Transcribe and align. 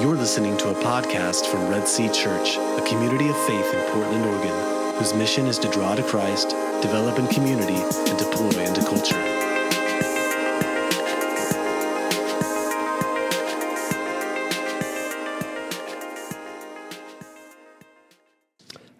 You're 0.00 0.16
listening 0.16 0.56
to 0.56 0.70
a 0.70 0.74
podcast 0.74 1.46
from 1.46 1.68
Red 1.68 1.86
Sea 1.86 2.08
Church, 2.08 2.56
a 2.56 2.84
community 2.88 3.28
of 3.28 3.36
faith 3.46 3.74
in 3.74 3.80
Portland, 3.92 4.24
Oregon, 4.24 4.94
whose 4.96 5.12
mission 5.12 5.46
is 5.46 5.58
to 5.58 5.70
draw 5.70 5.94
to 5.94 6.02
Christ, 6.02 6.48
develop 6.80 7.18
in 7.18 7.26
community, 7.28 7.74
and 7.74 8.18
deploy 8.18 8.64
into 8.64 8.80
culture. 8.80 9.20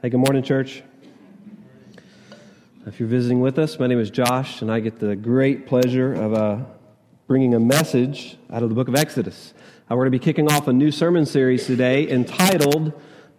Hey, 0.03 0.11
good 0.11 0.21
morning, 0.21 0.43
church. 0.43 0.83
If 2.87 3.01
you're 3.01 3.09
visiting 3.09 3.41
with 3.41 3.59
us, 3.59 3.79
my 3.79 3.87
name 3.87 3.99
is 3.99 4.11
Josh, 4.11 4.61
and 4.61 4.71
I 4.71 4.81
get 4.81 4.99
the 4.99 5.17
great 5.17 5.67
pleasure 5.67 6.13
of 6.13 6.35
uh, 6.35 6.59
bringing 7.27 7.55
a 7.55 7.61
message 7.61 8.37
out 8.51 8.63
of 8.63 8.69
the 8.69 8.75
book 8.75 8.89
of 8.89 8.95
Exodus. 8.95 9.55
Uh, 9.91 9.97
we're 9.97 10.05
going 10.05 10.13
to 10.13 10.19
be 10.19 10.25
kicking 10.25 10.51
off 10.51 10.69
a 10.69 10.73
new 10.73 10.93
sermon 10.93 11.27
series 11.27 11.67
today 11.67 12.09
entitled 12.09 12.93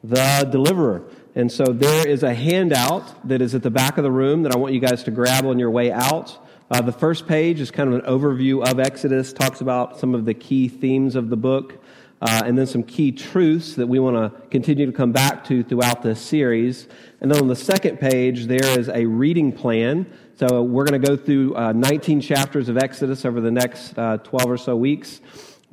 The 0.04 0.48
Deliverer. 0.52 1.04
And 1.36 1.50
so 1.50 1.64
there 1.64 2.06
is 2.06 2.22
a 2.22 2.34
handout 2.34 3.28
that 3.30 3.42
is 3.42 3.56
at 3.56 3.64
the 3.64 3.72
back 3.72 3.98
of 3.98 4.04
the 4.04 4.12
room 4.12 4.44
that 4.44 4.54
I 4.54 4.58
want 4.58 4.74
you 4.74 4.82
guys 4.82 5.04
to 5.04 5.12
grab 5.12 5.46
on 5.46 5.58
your 5.58 5.72
way 5.72 5.90
out. 5.90 6.38
Uh, 6.70 6.82
the 6.82 6.92
first 6.92 7.28
page 7.28 7.62
is 7.62 7.72
kind 7.72 7.94
of 7.94 7.96
an 7.96 8.02
overview 8.02 8.62
of 8.70 8.78
Exodus, 8.78 9.32
talks 9.32 9.62
about 9.62 9.98
some 9.98 10.14
of 10.14 10.26
the 10.26 10.34
key 10.34 10.68
themes 10.68 11.16
of 11.16 11.30
the 11.30 11.38
book 11.38 11.82
uh, 12.22 12.42
and 12.46 12.58
then 12.58 12.68
some 12.68 12.84
key 12.84 13.14
truths 13.14 13.76
that 13.76 13.88
we 13.88 14.00
want 14.00 14.18
to 14.18 14.48
continue 14.50 14.86
to 14.86 14.92
come 14.92 15.14
back 15.14 15.46
to 15.46 15.64
throughout 15.64 16.02
this 16.02 16.20
series. 16.20 16.90
And 17.22 17.32
then 17.32 17.42
on 17.42 17.48
the 17.48 17.56
second 17.56 18.02
page, 18.02 18.48
there 18.48 18.78
is 18.78 18.90
a 18.90 19.06
reading 19.06 19.54
plan. 19.54 20.12
So 20.36 20.62
we're 20.62 20.86
going 20.86 21.02
to 21.02 21.08
go 21.08 21.16
through 21.16 21.56
uh, 21.56 21.72
19 21.72 22.20
chapters 22.20 22.68
of 22.68 22.78
Exodus 22.78 23.24
over 23.24 23.40
the 23.40 23.52
next 23.52 23.98
uh, 23.98 24.18
12 24.18 24.52
or 24.52 24.58
so 24.58 24.76
weeks. 24.76 25.22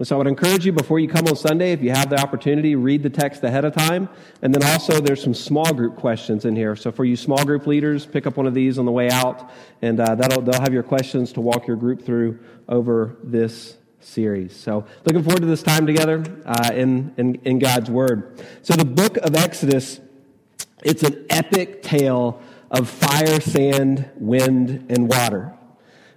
And 0.01 0.09
so 0.09 0.15
I 0.15 0.19
would 0.19 0.29
encourage 0.29 0.65
you 0.65 0.73
before 0.73 0.99
you 0.99 1.09
come 1.09 1.27
on 1.27 1.37
Sunday, 1.37 1.73
if 1.73 1.83
you 1.83 1.91
have 1.91 2.09
the 2.09 2.19
opportunity, 2.19 2.75
read 2.75 3.03
the 3.03 3.11
text 3.11 3.45
ahead 3.45 3.67
of 3.67 3.75
time. 3.75 4.09
And 4.41 4.55
then 4.55 4.65
also 4.65 4.99
there's 4.99 5.23
some 5.23 5.35
small 5.35 5.75
group 5.75 5.97
questions 5.97 6.47
in 6.47 6.57
here. 6.57 6.75
So 6.75 6.91
for 6.91 7.05
you 7.05 7.17
small 7.17 7.45
group 7.45 7.67
leaders, 7.67 8.07
pick 8.07 8.27
up 8.27 8.39
one 8.39 8.47
of 8.47 8.55
these 8.55 8.79
on 8.79 8.87
the 8.87 8.93
way 8.93 9.11
out, 9.11 9.51
and 9.83 10.01
uh, 10.01 10.15
that'll 10.15 10.41
they'll 10.41 10.59
have 10.59 10.73
your 10.73 10.85
questions 10.85 11.35
to 11.35 11.43
walk 11.43 11.67
your 11.67 11.77
group 11.77 12.01
through 12.01 12.39
over 12.67 13.19
this 13.23 13.77
series. 14.01 14.57
So, 14.57 14.87
looking 15.05 15.23
forward 15.23 15.43
to 15.43 15.47
this 15.47 15.63
time 15.63 15.85
together 15.87 16.25
uh, 16.47 16.71
in, 16.73 17.13
in, 17.19 17.35
in 17.45 17.59
God's 17.59 17.91
Word. 17.91 18.43
So, 18.63 18.73
the 18.73 18.87
book 18.87 19.19
of 19.19 19.37
Exodus, 19.37 20.01
it's 20.83 21.03
an 21.03 21.27
epic 21.29 21.83
tale 21.83 22.41
of 22.71 22.89
fire, 22.89 23.39
sand, 23.43 24.09
wind, 24.17 24.87
and 24.89 25.11
water. 25.11 25.53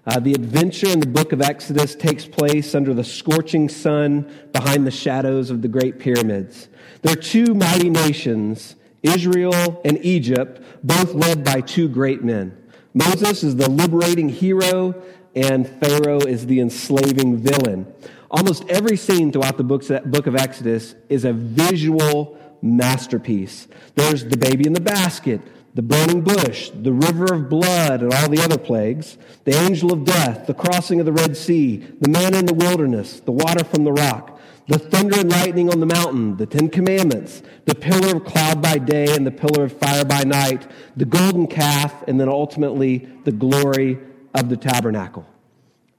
Uh, 0.06 0.20
the 0.20 0.34
adventure 0.34 0.90
in 0.90 1.00
the 1.00 1.08
book 1.08 1.32
of 1.32 1.42
Exodus 1.42 1.96
takes 1.96 2.26
place 2.26 2.76
under 2.76 2.94
the 2.94 3.06
scorching 3.06 3.70
sun 3.70 4.30
behind 4.52 4.86
the 4.86 4.92
shadows 4.92 5.50
of 5.50 5.62
the 5.62 5.68
Great 5.70 5.98
Pyramids. 5.98 6.68
There 7.02 7.14
are 7.14 7.22
two 7.22 7.54
mighty 7.54 7.90
nations, 7.90 8.76
Israel 9.02 9.82
and 9.86 10.04
Egypt, 10.04 10.62
both 10.84 11.14
led 11.14 11.46
by 11.46 11.62
two 11.62 11.88
great 11.88 12.22
men. 12.22 12.58
Moses 12.94 13.44
is 13.44 13.56
the 13.56 13.70
liberating 13.70 14.28
hero 14.28 15.02
and 15.36 15.68
Pharaoh 15.68 16.20
is 16.20 16.48
the 16.48 16.60
enslaving 16.60 17.38
villain. 17.38 17.92
Almost 18.30 18.66
every 18.70 18.98
scene 18.98 19.32
throughout 19.32 19.58
the 19.58 19.64
book 19.64 20.28
of 20.28 20.36
Exodus 20.36 20.96
is 21.08 21.24
a 21.24 21.32
visual 21.34 22.38
masterpiece. 22.62 23.68
There's 23.96 24.26
the 24.26 24.38
baby 24.38 24.68
in 24.68 24.74
the 24.74 24.82
basket, 24.82 25.42
the 25.74 25.82
burning 25.82 26.22
bush, 26.22 26.70
the 26.70 26.94
river 26.94 27.34
of 27.34 27.50
blood, 27.50 28.02
and 28.02 28.14
all 28.14 28.30
the 28.30 28.42
other 28.44 28.58
plagues, 28.58 29.18
the 29.44 29.56
angel 29.56 29.92
of 29.92 30.06
death, 30.06 30.46
the 30.46 30.54
crossing 30.54 31.00
of 31.00 31.06
the 31.06 31.12
Red 31.12 31.36
Sea, 31.36 31.78
the 32.00 32.10
manna 32.10 32.38
in 32.38 32.46
the 32.46 32.54
wilderness, 32.54 33.20
the 33.22 33.32
water 33.32 33.64
from 33.64 33.84
the 33.84 33.92
rock, 33.92 34.40
the 34.68 34.78
thunder 34.78 35.20
and 35.20 35.30
lightning 35.30 35.70
on 35.70 35.80
the 35.80 35.86
mountain, 35.86 36.38
the 36.38 36.46
Ten 36.46 36.70
Commandments, 36.70 37.42
the 37.66 37.76
pillar 37.76 38.18
of 38.18 38.24
cloud 38.24 38.62
by 38.62 38.78
day 38.78 39.16
and 39.16 39.26
the 39.26 39.32
pillar 39.32 39.66
of 39.66 39.74
fire 39.74 40.06
by 40.06 40.24
night, 40.24 40.70
the 40.96 41.06
golden 41.06 41.48
calf, 41.48 42.04
and 42.08 42.20
then 42.20 42.30
ultimately 42.30 43.10
the 43.24 43.32
glory 43.32 43.98
of 44.34 44.50
the 44.50 44.58
tabernacle. 44.58 45.26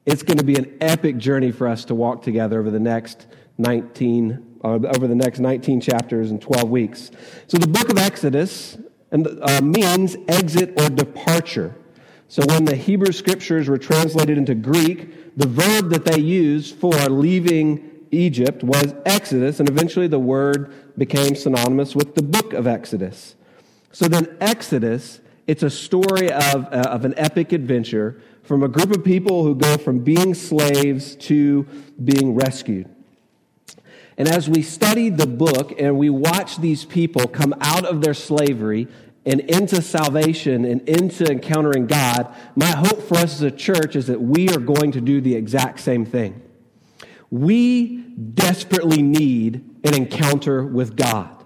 It's 0.07 0.23
going 0.23 0.39
to 0.39 0.45
be 0.45 0.57
an 0.57 0.77
epic 0.81 1.17
journey 1.17 1.51
for 1.51 1.67
us 1.67 1.85
to 1.87 1.95
walk 1.95 2.23
together 2.23 2.61
over 2.61 2.71
the 2.71 2.81
next 2.81 3.27
19 3.59 4.51
uh, 4.65 4.79
over 4.97 5.07
the 5.07 5.15
next 5.15 5.41
19 5.41 5.83
chapters 5.83 6.31
and 6.31 6.41
12 6.41 6.71
weeks. 6.71 7.11
So 7.49 7.59
the 7.59 7.69
book 7.69 7.91
of 7.91 7.99
Exodus 7.99 8.79
uh, 9.15 9.61
means 9.63 10.17
exit 10.29 10.75
or 10.81 10.89
departure. 10.89 11.75
So 12.29 12.43
when 12.47 12.65
the 12.65 12.77
Hebrew 12.77 13.13
scriptures 13.13 13.69
were 13.69 13.79
translated 13.79 14.39
into 14.39 14.55
Greek, 14.55 15.37
the 15.37 15.47
verb 15.47 15.91
that 15.91 16.05
they 16.05 16.19
used 16.19 16.77
for 16.77 16.93
leaving 16.93 17.91
Egypt 18.11 18.63
was 18.63 18.95
Exodus, 19.07 19.61
and 19.61 19.69
eventually 19.69 20.09
the 20.09 20.19
word 20.19 20.73
became 20.99 21.35
synonymous 21.35 21.95
with 21.95 22.15
the 22.15 22.23
book 22.23 22.53
of 22.53 22.67
Exodus. 22.67 23.35
So 23.93 24.09
then 24.09 24.37
Exodus 24.41 25.21
it's 25.47 25.63
a 25.63 25.71
story 25.71 26.33
of, 26.33 26.65
uh, 26.73 26.89
of 26.89 27.05
an 27.05 27.15
epic 27.19 27.53
adventure 27.53 28.21
from 28.43 28.63
a 28.63 28.69
group 28.69 28.95
of 28.97 29.05
people 29.05 29.45
who 29.45 29.55
go 29.55 29.77
from 29.77 29.99
being 29.99 30.33
slaves 30.33 31.17
to 31.17 31.67
being 32.03 32.35
rescued. 32.35 32.89
And 34.17 34.29
as 34.29 34.49
we 34.49 34.63
study 34.63 35.09
the 35.11 35.27
book 35.27 35.75
and 35.79 35.99
we 35.99 36.11
watch 36.11 36.59
these 36.59 36.85
people 36.85 37.27
come 37.27 37.55
out 37.61 37.85
of 37.85 38.01
their 38.01 38.15
slavery 38.15 38.89
and 39.27 39.41
into 39.41 39.83
salvation 39.83 40.65
and 40.65 40.89
into 40.89 41.25
encountering 41.31 41.87
God, 41.87 42.35
my 42.55 42.71
hope 42.71 43.03
for 43.03 43.17
us 43.17 43.35
as 43.35 43.43
a 43.43 43.51
church 43.51 43.97
is 43.97 44.07
that 44.07 44.21
we 44.21 44.49
are 44.51 44.61
going 44.61 44.93
to 44.93 45.01
do 45.01 45.21
the 45.21 45.35
exact 45.35 45.81
same 45.81 46.05
thing. 46.05 46.41
We 47.31 47.97
desperately 47.97 49.03
need 49.03 49.65
an 49.83 49.95
encounter 49.95 50.65
with 50.65 50.97
God. 50.97 51.45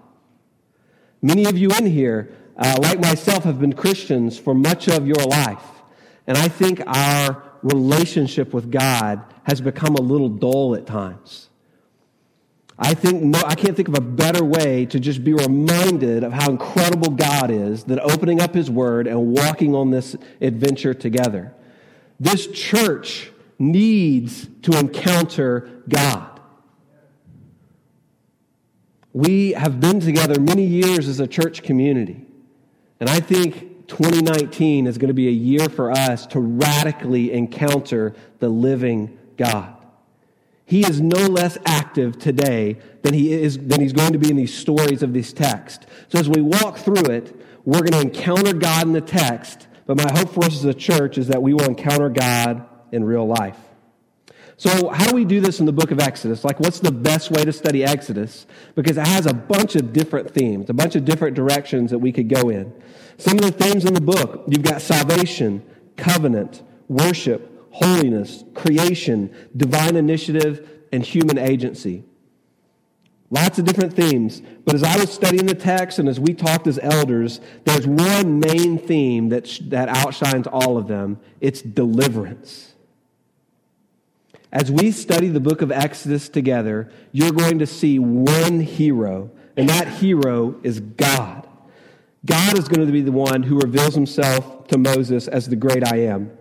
Many 1.21 1.45
of 1.45 1.57
you 1.57 1.69
in 1.71 1.85
here 1.85 2.31
uh, 2.59 2.75
like 2.81 2.99
myself, 2.99 3.45
have 3.45 3.59
been 3.59 3.73
Christians 3.73 4.37
for 4.37 4.53
much 4.53 4.89
of 4.89 5.07
your 5.07 5.23
life. 5.25 5.63
And 6.27 6.37
I 6.37 6.49
think 6.49 6.81
our 6.85 7.41
relationship 7.63 8.53
with 8.53 8.69
God 8.69 9.23
has 9.43 9.61
become 9.61 9.95
a 9.95 10.01
little 10.01 10.29
dull 10.29 10.75
at 10.75 10.85
times. 10.85 11.48
I 12.81 12.93
think 12.93 13.35
I 13.35 13.55
can't 13.55 13.75
think 13.75 13.89
of 13.89 13.95
a 13.95 14.01
better 14.01 14.43
way 14.43 14.85
to 14.85 15.01
just 15.01 15.21
be 15.21 15.33
reminded 15.33 16.23
of 16.23 16.31
how 16.31 16.49
incredible 16.49 17.11
God 17.11 17.51
is 17.51 17.83
than 17.83 17.99
opening 17.99 18.39
up 18.41 18.53
His 18.53 18.71
Word 18.71 19.05
and 19.05 19.33
walking 19.33 19.75
on 19.75 19.91
this 19.91 20.15
adventure 20.39 20.93
together. 20.93 21.53
This 22.21 22.47
church 22.47 23.31
needs 23.59 24.47
to 24.61 24.79
encounter 24.79 25.83
God. 25.89 26.39
We 29.11 29.51
have 29.51 29.81
been 29.81 29.99
together 29.99 30.39
many 30.39 30.63
years 30.63 31.09
as 31.09 31.19
a 31.19 31.27
church 31.27 31.63
community. 31.63 32.25
And 33.01 33.09
I 33.09 33.19
think 33.19 33.87
2019 33.89 34.87
is 34.87 34.97
going 34.97 35.09
to 35.09 35.13
be 35.13 35.27
a 35.27 35.31
year 35.31 35.67
for 35.67 35.91
us 35.91 36.25
to 36.27 36.39
radically 36.39 37.33
encounter 37.33 38.15
the 38.39 38.47
living 38.47 39.17
God. 39.35 39.75
He 40.69 40.85
is 40.85 41.01
no 41.01 41.17
less 41.17 41.57
active 41.65 42.19
today 42.19 42.77
than 43.01 43.15
he 43.15 43.33
is 43.33 43.57
than 43.57 43.81
he's 43.81 43.91
going 43.91 44.13
to 44.13 44.19
be 44.19 44.29
in 44.29 44.35
these 44.35 44.53
stories 44.53 45.01
of 45.01 45.13
this 45.13 45.33
text. 45.33 45.87
So 46.09 46.19
as 46.19 46.29
we 46.29 46.43
walk 46.43 46.77
through 46.77 47.05
it, 47.05 47.35
we're 47.65 47.81
going 47.81 47.93
to 47.93 48.01
encounter 48.01 48.53
God 48.53 48.85
in 48.85 48.93
the 48.93 49.01
text, 49.01 49.67
but 49.87 49.97
my 49.97 50.05
hope 50.11 50.29
for 50.29 50.45
us 50.45 50.53
as 50.57 50.65
a 50.65 50.73
church 50.75 51.17
is 51.17 51.29
that 51.29 51.41
we 51.41 51.55
will 51.55 51.65
encounter 51.65 52.07
God 52.07 52.67
in 52.91 53.03
real 53.03 53.25
life. 53.25 53.57
So, 54.57 54.89
how 54.89 55.07
do 55.07 55.15
we 55.15 55.25
do 55.25 55.41
this 55.41 55.59
in 55.59 55.65
the 55.65 55.71
book 55.71 55.89
of 55.89 55.99
Exodus? 55.99 56.43
Like, 56.43 56.59
what's 56.59 56.79
the 56.79 56.91
best 56.91 57.31
way 57.31 57.43
to 57.45 57.51
study 57.51 57.83
Exodus? 57.83 58.45
Because 58.75 58.97
it 58.97 59.07
has 59.07 59.25
a 59.25 59.33
bunch 59.33 59.75
of 59.75 59.91
different 59.91 60.29
themes, 60.35 60.69
a 60.69 60.73
bunch 60.73 60.95
of 60.95 61.03
different 61.03 61.35
directions 61.35 61.89
that 61.89 61.97
we 61.97 62.11
could 62.11 62.29
go 62.29 62.49
in. 62.49 62.71
Some 63.17 63.39
of 63.39 63.41
the 63.43 63.51
themes 63.51 63.85
in 63.85 63.95
the 63.95 64.01
book 64.01 64.43
you've 64.47 64.61
got 64.61 64.83
salvation, 64.83 65.63
covenant, 65.97 66.61
worship, 66.87 67.58
holiness, 67.79 68.43
creation, 68.53 69.33
divine 69.55 69.95
initiative, 69.95 70.69
and 70.91 71.03
human 71.03 71.37
agency. 71.37 72.03
Lots 73.31 73.59
of 73.59 73.65
different 73.65 73.93
themes. 73.93 74.41
But 74.65 74.75
as 74.75 74.83
I 74.83 74.97
was 74.97 75.11
studying 75.11 75.45
the 75.45 75.55
text 75.55 75.99
and 75.99 76.09
as 76.09 76.19
we 76.19 76.33
talked 76.33 76.67
as 76.67 76.79
elders, 76.81 77.39
there's 77.63 77.85
one 77.85 78.39
main 78.39 78.79
theme 78.79 79.29
that, 79.29 79.59
that 79.67 79.87
outshines 79.87 80.47
all 80.47 80.77
of 80.77 80.87
them 80.87 81.19
it's 81.39 81.61
deliverance. 81.61 82.73
As 84.51 84.71
we 84.71 84.91
study 84.91 85.27
the 85.27 85.39
book 85.39 85.61
of 85.61 85.71
Exodus 85.71 86.27
together, 86.27 86.91
you're 87.11 87.31
going 87.31 87.59
to 87.59 87.67
see 87.67 87.99
one 87.99 88.59
hero, 88.59 89.29
and 89.55 89.69
that 89.69 89.87
hero 89.87 90.59
is 90.63 90.79
God. 90.79 91.47
God 92.25 92.57
is 92.57 92.67
going 92.67 92.85
to 92.85 92.91
be 92.91 93.01
the 93.01 93.11
one 93.11 93.43
who 93.43 93.59
reveals 93.59 93.93
himself 93.93 94.67
to 94.69 94.77
Moses 94.79 95.27
as 95.27 95.47
the 95.47 95.55
great 95.55 95.87
I 95.87 95.97
am. 96.07 96.31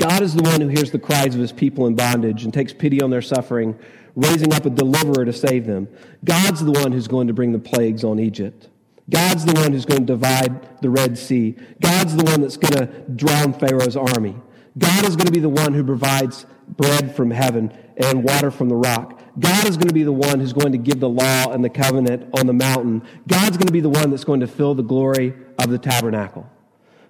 God 0.00 0.22
is 0.22 0.34
the 0.34 0.42
one 0.42 0.62
who 0.62 0.68
hears 0.68 0.90
the 0.90 0.98
cries 0.98 1.34
of 1.34 1.42
his 1.42 1.52
people 1.52 1.86
in 1.86 1.94
bondage 1.94 2.44
and 2.44 2.54
takes 2.54 2.72
pity 2.72 3.02
on 3.02 3.10
their 3.10 3.20
suffering, 3.20 3.78
raising 4.16 4.54
up 4.54 4.64
a 4.64 4.70
deliverer 4.70 5.26
to 5.26 5.32
save 5.32 5.66
them. 5.66 5.88
God's 6.24 6.64
the 6.64 6.72
one 6.72 6.90
who's 6.90 7.06
going 7.06 7.26
to 7.26 7.34
bring 7.34 7.52
the 7.52 7.58
plagues 7.58 8.02
on 8.02 8.18
Egypt. 8.18 8.68
God's 9.10 9.44
the 9.44 9.52
one 9.52 9.72
who's 9.72 9.84
going 9.84 10.00
to 10.00 10.06
divide 10.06 10.80
the 10.80 10.88
Red 10.88 11.18
Sea. 11.18 11.54
God's 11.82 12.16
the 12.16 12.24
one 12.24 12.40
that's 12.40 12.56
going 12.56 12.78
to 12.78 12.86
drown 13.10 13.52
Pharaoh's 13.52 13.94
army. 13.94 14.36
God 14.78 15.04
is 15.04 15.16
going 15.16 15.26
to 15.26 15.32
be 15.32 15.40
the 15.40 15.50
one 15.50 15.74
who 15.74 15.84
provides 15.84 16.46
bread 16.66 17.14
from 17.14 17.30
heaven 17.30 17.70
and 17.98 18.24
water 18.24 18.50
from 18.50 18.70
the 18.70 18.76
rock. 18.76 19.20
God 19.38 19.66
is 19.68 19.76
going 19.76 19.88
to 19.88 19.94
be 19.94 20.04
the 20.04 20.12
one 20.12 20.40
who's 20.40 20.54
going 20.54 20.72
to 20.72 20.78
give 20.78 20.98
the 20.98 21.10
law 21.10 21.50
and 21.50 21.62
the 21.62 21.68
covenant 21.68 22.30
on 22.38 22.46
the 22.46 22.54
mountain. 22.54 23.02
God's 23.28 23.58
going 23.58 23.66
to 23.66 23.72
be 23.72 23.80
the 23.80 23.90
one 23.90 24.08
that's 24.08 24.24
going 24.24 24.40
to 24.40 24.46
fill 24.46 24.74
the 24.74 24.82
glory 24.82 25.34
of 25.58 25.68
the 25.68 25.78
tabernacle. 25.78 26.48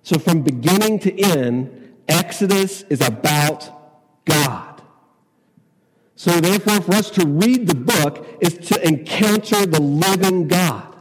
So 0.02 0.18
from 0.18 0.42
beginning 0.42 0.98
to 1.00 1.20
end, 1.20 1.79
Exodus 2.10 2.82
is 2.90 3.00
about 3.00 3.70
God. 4.24 4.82
So 6.16 6.32
therefore, 6.40 6.82
for 6.82 6.94
us 6.94 7.10
to 7.12 7.26
read 7.26 7.66
the 7.66 7.74
book 7.74 8.26
is 8.40 8.58
to 8.68 8.86
encounter 8.86 9.64
the 9.64 9.80
living 9.80 10.48
God. 10.48 10.94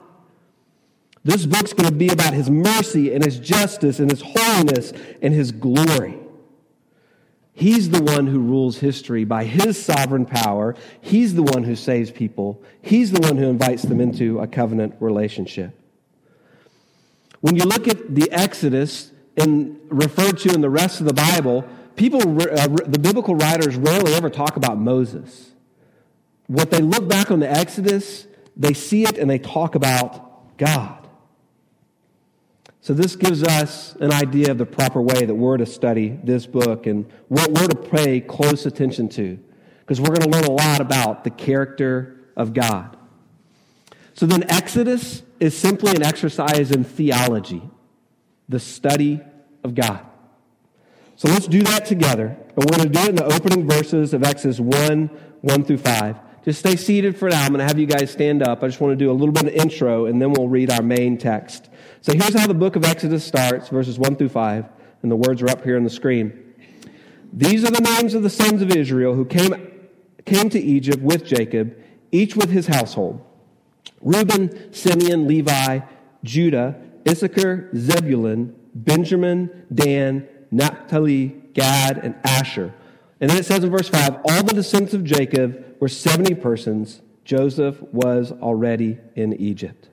This 1.25 1.45
book's 1.45 1.73
going 1.73 1.89
to 1.89 1.95
be 1.95 2.09
about 2.09 2.33
his 2.33 2.49
mercy 2.49 3.13
and 3.13 3.25
his 3.25 3.39
justice 3.39 3.99
and 3.99 4.09
his 4.09 4.21
holiness 4.21 4.93
and 5.21 5.33
his 5.33 5.51
glory. 5.51 6.17
He's 7.53 7.89
the 7.89 8.01
one 8.01 8.27
who 8.27 8.39
rules 8.39 8.77
history 8.77 9.25
by 9.25 9.43
his 9.43 9.83
sovereign 9.83 10.25
power. 10.25 10.75
He's 11.01 11.35
the 11.35 11.43
one 11.43 11.63
who 11.65 11.75
saves 11.75 12.09
people. 12.09 12.63
He's 12.81 13.11
the 13.11 13.19
one 13.19 13.35
who 13.35 13.49
invites 13.49 13.83
them 13.83 13.99
into 13.99 14.39
a 14.39 14.47
covenant 14.47 14.95
relationship. 15.01 15.77
When 17.41 17.57
you 17.57 17.63
look 17.63 17.89
at 17.89 18.15
the 18.15 18.31
Exodus 18.31 19.11
and 19.39 19.79
referred 19.89 20.37
to 20.39 20.53
in 20.53 20.61
the 20.61 20.69
rest 20.69 20.99
of 20.99 21.07
the 21.07 21.13
Bible, 21.13 21.65
people, 21.95 22.21
uh, 22.21 22.67
the 22.67 22.99
biblical 22.99 23.35
writers 23.35 23.75
rarely 23.75 24.13
ever 24.13 24.29
talk 24.29 24.55
about 24.55 24.77
Moses. 24.77 25.51
What 26.47 26.71
they 26.71 26.79
look 26.79 27.07
back 27.07 27.29
on 27.29 27.39
the 27.39 27.49
Exodus, 27.49 28.25
they 28.55 28.73
see 28.73 29.03
it 29.03 29.17
and 29.17 29.29
they 29.29 29.39
talk 29.39 29.75
about 29.75 30.57
God. 30.57 30.99
So, 32.81 32.93
this 32.93 33.15
gives 33.15 33.43
us 33.43 33.95
an 33.99 34.13
idea 34.13 34.51
of 34.51 34.57
the 34.57 34.65
proper 34.65 35.01
way 35.01 35.25
that 35.25 35.35
we're 35.35 35.57
to 35.57 35.65
study 35.65 36.17
this 36.23 36.47
book 36.47 36.87
and 36.87 37.05
what 37.27 37.51
we're 37.51 37.67
to 37.67 37.75
pay 37.75 38.21
close 38.21 38.65
attention 38.65 39.09
to, 39.09 39.37
because 39.81 39.99
we're 39.99 40.15
going 40.15 40.21
to 40.21 40.29
learn 40.29 40.45
a 40.45 40.51
lot 40.51 40.79
about 40.79 41.23
the 41.23 41.29
character 41.29 42.15
of 42.37 42.53
God. 42.53 42.97
So, 44.13 44.25
then 44.25 44.49
Exodus 44.49 45.23
is 45.39 45.57
simply 45.57 45.91
an 45.91 46.03
exercise 46.03 46.71
in 46.71 46.83
theology, 46.83 47.61
the 48.47 48.59
study 48.59 49.21
of 49.63 49.75
God. 49.75 50.05
So, 51.15 51.27
let's 51.27 51.47
do 51.47 51.61
that 51.63 51.85
together. 51.85 52.27
And 52.27 52.57
we're 52.57 52.77
going 52.77 52.89
to 52.89 52.89
do 52.89 52.99
it 53.01 53.09
in 53.09 53.15
the 53.15 53.25
opening 53.25 53.67
verses 53.67 54.13
of 54.13 54.23
Exodus 54.23 54.59
1 54.59 55.07
1 55.41 55.63
through 55.63 55.77
5. 55.77 56.19
Just 56.45 56.59
stay 56.59 56.75
seated 56.75 57.17
for 57.17 57.29
now. 57.29 57.41
I'm 57.41 57.49
going 57.49 57.59
to 57.59 57.65
have 57.65 57.77
you 57.77 57.85
guys 57.85 58.11
stand 58.11 58.41
up. 58.41 58.63
I 58.63 58.67
just 58.67 58.79
want 58.79 58.91
to 58.91 58.95
do 58.95 59.11
a 59.11 59.13
little 59.13 59.33
bit 59.33 59.45
of 59.45 59.53
intro, 59.53 60.05
and 60.05 60.21
then 60.21 60.31
we'll 60.31 60.47
read 60.47 60.71
our 60.71 60.81
main 60.81 61.17
text. 61.17 61.69
So 62.01 62.13
here's 62.13 62.33
how 62.33 62.47
the 62.47 62.53
book 62.53 62.75
of 62.75 62.85
Exodus 62.85 63.25
starts, 63.25 63.69
verses 63.69 63.99
1 63.99 64.15
through 64.15 64.29
5, 64.29 64.65
and 65.01 65.11
the 65.11 65.15
words 65.15 65.41
are 65.41 65.49
up 65.49 65.63
here 65.63 65.75
on 65.75 65.83
the 65.83 65.89
screen. 65.89 66.55
These 67.33 67.63
are 67.63 67.71
the 67.71 67.81
names 67.81 68.13
of 68.13 68.23
the 68.23 68.29
sons 68.29 68.61
of 68.61 68.71
Israel 68.71 69.13
who 69.13 69.25
came, 69.25 69.53
came 70.25 70.49
to 70.49 70.59
Egypt 70.59 71.01
with 71.01 71.25
Jacob, 71.25 71.75
each 72.11 72.35
with 72.35 72.49
his 72.49 72.67
household 72.67 73.23
Reuben, 74.01 74.73
Simeon, 74.73 75.27
Levi, 75.27 75.79
Judah, 76.23 76.75
Issachar, 77.07 77.69
Zebulun, 77.75 78.55
Benjamin, 78.83 79.65
Dan, 79.73 80.27
Naphtali, 80.51 81.27
Gad, 81.53 81.97
and 81.97 82.15
Asher. 82.23 82.73
And 83.21 83.29
then 83.29 83.37
it 83.37 83.45
says 83.45 83.63
in 83.63 83.69
verse 83.69 83.89
5 83.89 84.15
all 84.25 84.43
the 84.43 84.53
descendants 84.53 84.93
of 84.93 85.03
Jacob 85.03 85.75
were 85.79 85.89
70 85.89 86.35
persons. 86.35 87.01
Joseph 87.25 87.81
was 87.91 88.31
already 88.31 88.97
in 89.15 89.33
Egypt. 89.33 89.89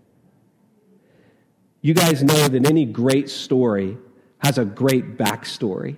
You 1.83 1.95
guys 1.95 2.23
know 2.23 2.49
that 2.49 2.67
any 2.67 2.85
great 2.85 3.29
story 3.29 3.99
has 4.39 4.59
a 4.59 4.65
great 4.65 5.17
backstory. 5.17 5.97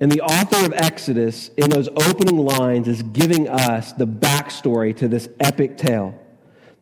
And 0.00 0.12
the 0.12 0.20
author 0.20 0.64
of 0.64 0.72
Exodus, 0.72 1.50
in 1.56 1.70
those 1.70 1.88
opening 1.88 2.38
lines, 2.38 2.86
is 2.86 3.02
giving 3.02 3.48
us 3.48 3.92
the 3.92 4.06
backstory 4.06 4.96
to 4.98 5.08
this 5.08 5.28
epic 5.40 5.76
tale. 5.76 6.14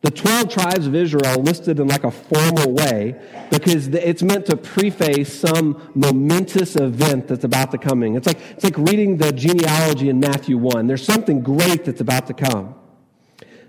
The 0.01 0.11
12 0.11 0.49
tribes 0.49 0.85
of 0.85 0.93
Israel 0.93 1.41
listed 1.41 1.79
in 1.79 1.87
like 1.87 2.03
a 2.03 2.11
formal 2.11 2.71
way 2.71 3.15
because 3.49 3.87
it's 3.87 4.21
meant 4.21 4.45
to 4.45 4.55
preface 4.55 5.33
some 5.33 5.91
momentous 5.95 6.75
event 6.75 7.27
that's 7.27 7.43
about 7.43 7.71
to 7.71 7.79
coming. 7.79 8.15
It's 8.15 8.27
like, 8.27 8.39
it's 8.51 8.63
like 8.63 8.77
reading 8.77 9.17
the 9.17 9.31
genealogy 9.31 10.09
in 10.09 10.19
Matthew 10.19 10.57
1. 10.57 10.85
There's 10.85 11.03
something 11.03 11.41
great 11.41 11.85
that's 11.85 12.01
about 12.01 12.27
to 12.27 12.33
come. 12.33 12.75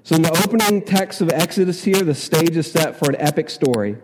So, 0.02 0.16
in 0.16 0.22
the 0.22 0.42
opening 0.44 0.82
text 0.82 1.20
of 1.20 1.30
Exodus 1.30 1.84
here, 1.84 2.02
the 2.02 2.14
stage 2.14 2.56
is 2.56 2.70
set 2.70 2.98
for 2.98 3.10
an 3.10 3.16
epic 3.18 3.50
story. 3.50 3.98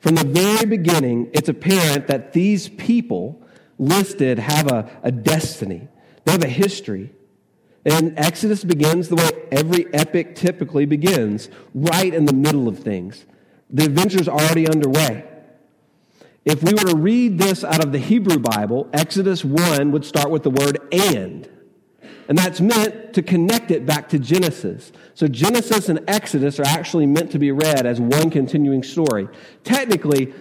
From 0.00 0.14
the 0.14 0.26
very 0.26 0.66
beginning, 0.66 1.30
it's 1.32 1.48
apparent 1.48 2.08
that 2.08 2.32
these 2.32 2.68
people 2.68 3.42
listed 3.78 4.38
have 4.38 4.70
a, 4.70 4.90
a 5.02 5.10
destiny, 5.10 5.88
they 6.24 6.32
have 6.32 6.44
a 6.44 6.48
history. 6.48 7.10
And 7.86 8.18
Exodus 8.18 8.64
begins 8.64 9.08
the 9.08 9.14
way 9.14 9.30
every 9.52 9.86
epic 9.94 10.34
typically 10.34 10.86
begins, 10.86 11.48
right 11.72 12.12
in 12.12 12.24
the 12.24 12.32
middle 12.32 12.66
of 12.66 12.80
things. 12.80 13.24
The 13.70 13.84
adventure's 13.84 14.28
already 14.28 14.68
underway. 14.68 15.24
If 16.44 16.64
we 16.64 16.72
were 16.72 16.90
to 16.90 16.96
read 16.96 17.38
this 17.38 17.62
out 17.62 17.84
of 17.84 17.92
the 17.92 17.98
Hebrew 18.00 18.40
Bible, 18.40 18.88
Exodus 18.92 19.44
1 19.44 19.92
would 19.92 20.04
start 20.04 20.30
with 20.30 20.42
the 20.42 20.50
word 20.50 20.78
and. 20.92 21.48
And 22.28 22.36
that's 22.36 22.60
meant 22.60 23.14
to 23.14 23.22
connect 23.22 23.70
it 23.70 23.86
back 23.86 24.08
to 24.08 24.18
Genesis. 24.18 24.90
So 25.14 25.28
Genesis 25.28 25.88
and 25.88 26.00
Exodus 26.08 26.58
are 26.58 26.66
actually 26.66 27.06
meant 27.06 27.30
to 27.32 27.38
be 27.38 27.52
read 27.52 27.86
as 27.86 28.00
one 28.00 28.30
continuing 28.30 28.82
story. 28.82 29.28
Technically, 29.62 30.34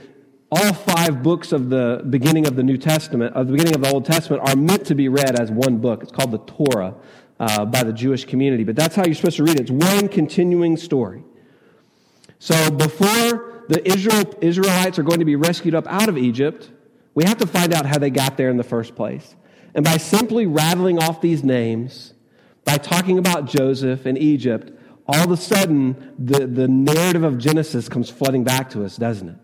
all 0.51 0.74
five 0.74 1.21
books 1.21 1.51
of 1.51 1.69
the 1.69 2.03
beginning 2.09 2.48
of 2.48 2.56
the 2.56 2.63
New 2.63 2.77
Testament, 2.77 3.36
of 3.36 3.48
the 3.48 3.53
beginning 3.53 3.75
of 3.75 3.81
the 3.81 3.91
Old 3.91 4.06
Testament, 4.06 4.48
are 4.48 4.56
meant 4.56 4.86
to 4.88 4.95
be 4.95 5.09
read 5.09 5.39
as 5.39 5.51
one 5.51 5.77
book. 5.77 6.01
It's 6.01 6.12
called 6.12 6.31
the 6.31 6.39
Torah 6.39 6.95
uh, 7.39 7.65
by 7.65 7.83
the 7.83 7.93
Jewish 7.93 8.25
community. 8.25 8.63
But 8.63 8.75
that's 8.75 8.95
how 8.95 9.05
you're 9.05 9.15
supposed 9.15 9.37
to 9.37 9.43
read 9.43 9.55
it. 9.55 9.69
It's 9.69 9.71
one 9.71 10.07
continuing 10.07 10.77
story. 10.77 11.23
So 12.39 12.69
before 12.71 13.63
the 13.69 13.81
Israel, 13.85 14.23
Israelites 14.41 14.99
are 14.99 15.03
going 15.03 15.19
to 15.19 15.25
be 15.25 15.35
rescued 15.35 15.75
up 15.75 15.87
out 15.87 16.09
of 16.09 16.17
Egypt, 16.17 16.69
we 17.13 17.23
have 17.23 17.37
to 17.37 17.47
find 17.47 17.73
out 17.73 17.85
how 17.85 17.97
they 17.97 18.09
got 18.09 18.37
there 18.37 18.49
in 18.49 18.57
the 18.57 18.63
first 18.63 18.95
place. 18.95 19.35
And 19.73 19.83
by 19.83 19.97
simply 19.97 20.45
rattling 20.45 20.99
off 20.99 21.21
these 21.21 21.43
names, 21.43 22.13
by 22.63 22.77
talking 22.77 23.17
about 23.17 23.45
Joseph 23.45 24.05
and 24.05 24.17
Egypt, 24.17 24.71
all 25.07 25.23
of 25.23 25.31
a 25.31 25.38
sudden 25.38 26.13
the, 26.17 26.47
the 26.47 26.67
narrative 26.67 27.23
of 27.23 27.38
Genesis 27.38 27.89
comes 27.89 28.09
flooding 28.09 28.43
back 28.43 28.69
to 28.71 28.83
us, 28.83 28.97
doesn't 28.97 29.29
it? 29.29 29.35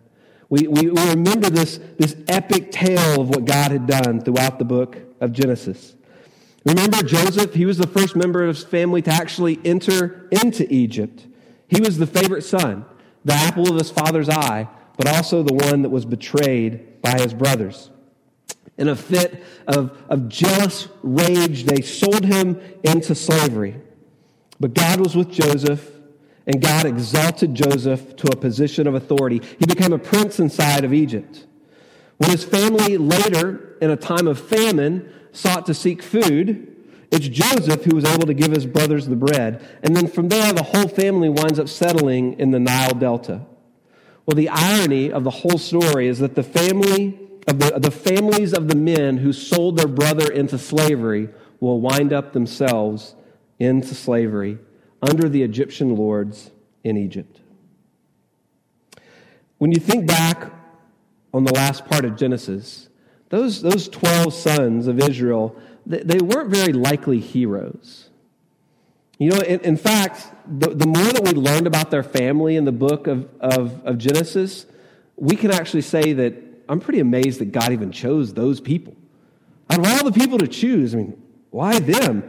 We, 0.50 0.68
we, 0.68 0.90
we 0.90 1.10
remember 1.10 1.50
this, 1.50 1.80
this 1.98 2.16
epic 2.28 2.72
tale 2.72 3.22
of 3.22 3.30
what 3.30 3.46
God 3.46 3.72
had 3.72 3.88
done 3.88 4.22
throughout 4.22 4.60
the 4.60 4.66
book 4.66 4.98
of 5.22 5.32
Genesis. 5.32 5.96
Remember 6.66 7.02
Joseph? 7.04 7.54
He 7.54 7.66
was 7.66 7.78
the 7.78 7.88
first 7.88 8.16
member 8.16 8.44
of 8.44 8.56
his 8.56 8.64
family 8.64 9.02
to 9.02 9.12
actually 9.12 9.60
enter 9.66 10.28
into 10.32 10.72
Egypt. 10.72 11.28
He 11.68 11.82
was 11.82 11.98
the 11.98 12.08
favorite 12.08 12.44
son, 12.44 12.86
the 13.26 13.34
apple 13.34 13.70
of 13.70 13.78
his 13.78 13.90
father's 13.90 14.30
eye, 14.30 14.68
but 14.98 15.08
also 15.08 15.42
the 15.42 15.54
one 15.54 15.82
that 15.82 15.90
was 15.90 16.06
betrayed 16.06 17.02
by 17.02 17.20
his 17.20 17.34
brothers. 17.34 17.90
In 18.78 18.88
a 18.90 18.96
fit 18.96 19.44
of, 19.68 19.98
of 20.10 20.30
jealous 20.30 20.88
rage, 21.02 21.64
they 21.64 21.82
sold 21.82 22.26
him 22.26 22.60
into 22.84 23.16
slavery. 23.16 23.82
But 24.60 24.74
God 24.74 25.00
was 25.00 25.16
with 25.16 25.32
Joseph, 25.32 25.90
and 26.46 26.62
God 26.62 26.86
exalted 26.86 27.56
Joseph 27.56 28.16
to 28.18 28.28
a 28.32 28.36
position 28.36 28.88
of 28.88 28.94
authority. 28.94 29.42
He 29.60 29.66
became 29.66 29.94
a 29.94 30.00
prince 30.00 30.40
inside 30.40 30.84
of 30.84 30.94
Egypt. 30.94 31.46
When 32.22 32.30
his 32.30 32.44
family 32.44 33.00
later, 33.00 33.78
in 33.82 33.90
a 33.90 33.96
time 33.96 34.28
of 34.28 34.40
famine, 34.40 35.12
sought 35.32 35.66
to 35.66 35.74
seek 35.74 36.04
food, 36.04 36.68
it's 37.10 37.28
Joseph 37.28 37.84
who 37.84 37.96
was 37.96 38.06
able 38.06 38.28
to 38.28 38.36
give 38.36 38.52
his 38.52 38.68
brothers 38.68 39.08
the 39.08 39.16
bread. 39.16 39.68
And 39.82 39.96
then 39.96 40.06
from 40.06 40.30
there, 40.30 40.54
the 40.54 40.62
whole 40.62 40.88
family 40.88 41.30
winds 41.30 41.58
up 41.58 41.68
settling 41.68 42.40
in 42.40 42.52
the 42.52 42.60
Nile 42.60 42.94
Delta. 42.94 43.42
Well, 44.28 44.36
the 44.36 44.50
irony 44.50 45.12
of 45.12 45.24
the 45.24 45.32
whole 45.32 45.58
story 45.58 46.08
is 46.08 46.20
that 46.20 46.36
the 46.36 46.44
family 46.44 47.20
of 47.48 47.58
the, 47.58 47.80
the 47.80 47.90
families 47.90 48.54
of 48.54 48.68
the 48.68 48.76
men 48.76 49.18
who 49.18 49.34
sold 49.34 49.78
their 49.78 49.88
brother 49.88 50.32
into 50.32 50.60
slavery 50.60 51.30
will 51.60 51.82
wind 51.82 52.14
up 52.14 52.34
themselves 52.34 53.16
into 53.58 53.96
slavery 53.96 54.60
under 55.02 55.28
the 55.28 55.42
Egyptian 55.42 55.96
lords 55.96 56.52
in 56.84 56.98
Egypt. 56.98 57.42
When 59.58 59.72
you 59.72 59.80
think 59.80 60.06
back 60.06 60.61
on 61.34 61.44
the 61.44 61.54
last 61.54 61.86
part 61.86 62.06
of 62.06 62.16
Genesis, 62.16 62.90
those, 63.30 63.62
those 63.62 63.88
12 63.88 64.34
sons 64.34 64.88
of 64.88 65.00
Israel, 65.00 65.56
they, 65.86 66.00
they 66.00 66.20
weren't 66.20 66.50
very 66.50 66.74
likely 66.74 67.20
heroes. 67.20 68.10
You 69.18 69.30
know, 69.30 69.40
in, 69.40 69.60
in 69.62 69.78
fact, 69.78 70.28
the, 70.48 70.70
the 70.70 70.88
more 70.88 71.04
that 71.04 71.24
we 71.24 71.32
learned 71.32 71.68
about 71.68 71.92
their 71.92 72.04
family 72.04 72.56
in 72.56 72.66
the 72.66 72.72
book 72.72 73.08
of, 73.08 73.30
of, 73.40 73.86
of 73.86 73.98
Genesis, 73.98 74.66
we 75.16 75.36
can 75.36 75.52
actually 75.52 75.84
say 75.84 76.14
that 76.14 76.34
I'm 76.68 76.80
pretty 76.80 77.00
amazed 77.00 77.40
that 77.40 77.52
God 77.52 77.72
even 77.72 77.92
chose 77.92 78.34
those 78.34 78.60
people. 78.60 78.96
Out 79.70 79.80
of 79.80 79.86
all 79.86 80.10
the 80.10 80.20
people 80.20 80.38
to 80.40 80.48
choose, 80.48 80.94
I 80.94 80.98
mean, 80.98 81.22
why 81.52 81.80
them? 81.80 82.28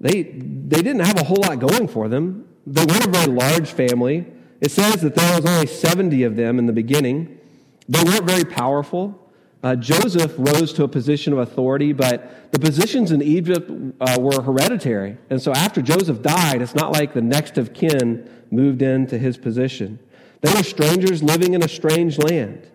They, 0.00 0.22
they 0.22 0.82
didn't 0.82 1.00
have 1.00 1.18
a 1.18 1.24
whole 1.24 1.38
lot 1.38 1.58
going 1.58 1.88
for 1.88 2.08
them. 2.08 2.46
They 2.66 2.84
weren't 2.84 3.06
a 3.06 3.10
very 3.10 3.26
large 3.26 3.70
family. 3.70 4.26
It 4.60 4.70
says 4.70 5.00
that 5.02 5.14
there 5.14 5.36
was 5.36 5.46
only 5.46 5.66
70 5.66 6.22
of 6.24 6.36
them 6.36 6.58
in 6.58 6.66
the 6.66 6.72
beginning. 6.72 7.40
They 7.88 8.02
weren't 8.02 8.24
very 8.24 8.44
powerful. 8.44 9.20
Uh, 9.62 9.74
Joseph 9.76 10.34
rose 10.36 10.74
to 10.74 10.84
a 10.84 10.88
position 10.88 11.32
of 11.32 11.38
authority, 11.38 11.92
but 11.94 12.52
the 12.52 12.58
positions 12.58 13.12
in 13.12 13.22
Egypt 13.22 13.70
uh, 14.00 14.16
were 14.20 14.42
hereditary. 14.42 15.16
And 15.30 15.40
so 15.40 15.52
after 15.52 15.80
Joseph 15.80 16.20
died, 16.20 16.60
it's 16.60 16.74
not 16.74 16.92
like 16.92 17.14
the 17.14 17.22
next 17.22 17.56
of 17.56 17.72
kin 17.72 18.28
moved 18.50 18.82
into 18.82 19.16
his 19.16 19.38
position. 19.38 19.98
They 20.42 20.52
were 20.52 20.62
strangers 20.62 21.22
living 21.22 21.54
in 21.54 21.62
a 21.62 21.68
strange 21.68 22.18
land. 22.18 22.70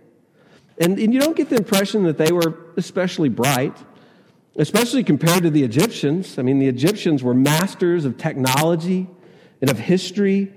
And, 0.79 0.97
and 0.97 1.13
you 1.13 1.19
don't 1.19 1.37
get 1.37 1.49
the 1.49 1.57
impression 1.57 2.03
that 2.03 2.17
they 2.17 2.31
were 2.31 2.57
especially 2.77 3.29
bright, 3.29 3.77
especially 4.55 5.03
compared 5.03 5.43
to 5.43 5.51
the 5.51 5.63
Egyptians. 5.63 6.39
I 6.39 6.41
mean, 6.41 6.57
the 6.57 6.67
Egyptians 6.67 7.21
were 7.21 7.35
masters 7.35 8.05
of 8.05 8.17
technology 8.17 9.07
and 9.61 9.69
of 9.69 9.77
history, 9.77 10.51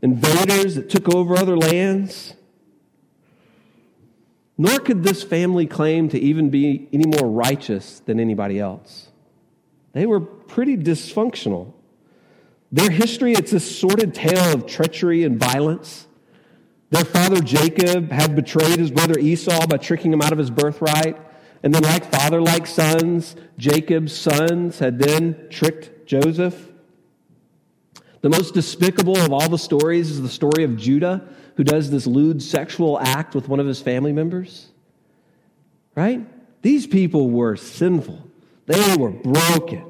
invaders 0.00 0.76
that 0.76 0.88
took 0.88 1.14
over 1.14 1.36
other 1.36 1.58
lands. 1.58 2.34
Nor 4.56 4.78
could 4.78 5.02
this 5.02 5.22
family 5.22 5.66
claim 5.66 6.08
to 6.10 6.18
even 6.18 6.50
be 6.50 6.88
any 6.92 7.06
more 7.06 7.28
righteous 7.28 8.00
than 8.00 8.20
anybody 8.20 8.60
else. 8.60 9.08
They 9.92 10.06
were 10.06 10.20
pretty 10.20 10.76
dysfunctional. 10.76 11.72
Their 12.70 12.90
history, 12.90 13.32
it's 13.32 13.52
a 13.52 13.60
sordid 13.60 14.14
tale 14.14 14.54
of 14.54 14.66
treachery 14.66 15.24
and 15.24 15.38
violence. 15.38 16.06
Their 16.90 17.04
father 17.04 17.40
Jacob 17.40 18.12
had 18.12 18.36
betrayed 18.36 18.78
his 18.78 18.90
brother 18.90 19.18
Esau 19.18 19.66
by 19.66 19.78
tricking 19.78 20.12
him 20.12 20.22
out 20.22 20.32
of 20.32 20.38
his 20.38 20.50
birthright. 20.50 21.16
And 21.62 21.74
then, 21.74 21.82
like 21.82 22.04
father, 22.12 22.40
like 22.40 22.66
sons, 22.66 23.36
Jacob's 23.56 24.12
sons 24.12 24.78
had 24.78 24.98
then 24.98 25.48
tricked 25.50 26.06
Joseph. 26.06 26.70
The 28.20 28.30
most 28.30 28.54
despicable 28.54 29.16
of 29.16 29.32
all 29.32 29.48
the 29.48 29.58
stories 29.58 30.10
is 30.10 30.22
the 30.22 30.28
story 30.28 30.64
of 30.64 30.76
Judah, 30.76 31.28
who 31.56 31.64
does 31.64 31.90
this 31.90 32.06
lewd 32.06 32.42
sexual 32.42 32.98
act 32.98 33.34
with 33.34 33.48
one 33.48 33.60
of 33.60 33.66
his 33.66 33.80
family 33.80 34.12
members. 34.12 34.68
Right? 35.94 36.26
These 36.62 36.86
people 36.86 37.30
were 37.30 37.56
sinful, 37.56 38.22
they 38.66 38.96
were 38.96 39.10
broken. 39.10 39.84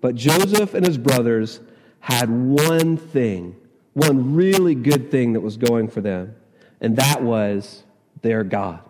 But 0.00 0.14
Joseph 0.14 0.74
and 0.74 0.86
his 0.86 0.96
brothers 0.96 1.60
had 2.00 2.30
one 2.30 2.96
thing, 2.96 3.56
one 3.94 4.34
really 4.34 4.76
good 4.76 5.10
thing 5.10 5.32
that 5.32 5.40
was 5.40 5.56
going 5.56 5.88
for 5.88 6.00
them, 6.00 6.36
and 6.80 6.96
that 6.96 7.22
was 7.22 7.82
their 8.22 8.44
God. 8.44 8.80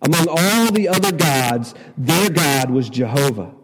Among 0.00 0.26
all 0.28 0.72
the 0.72 0.88
other 0.88 1.12
gods, 1.12 1.74
their 1.96 2.30
God 2.30 2.70
was 2.70 2.88
Jehovah. 2.88 3.54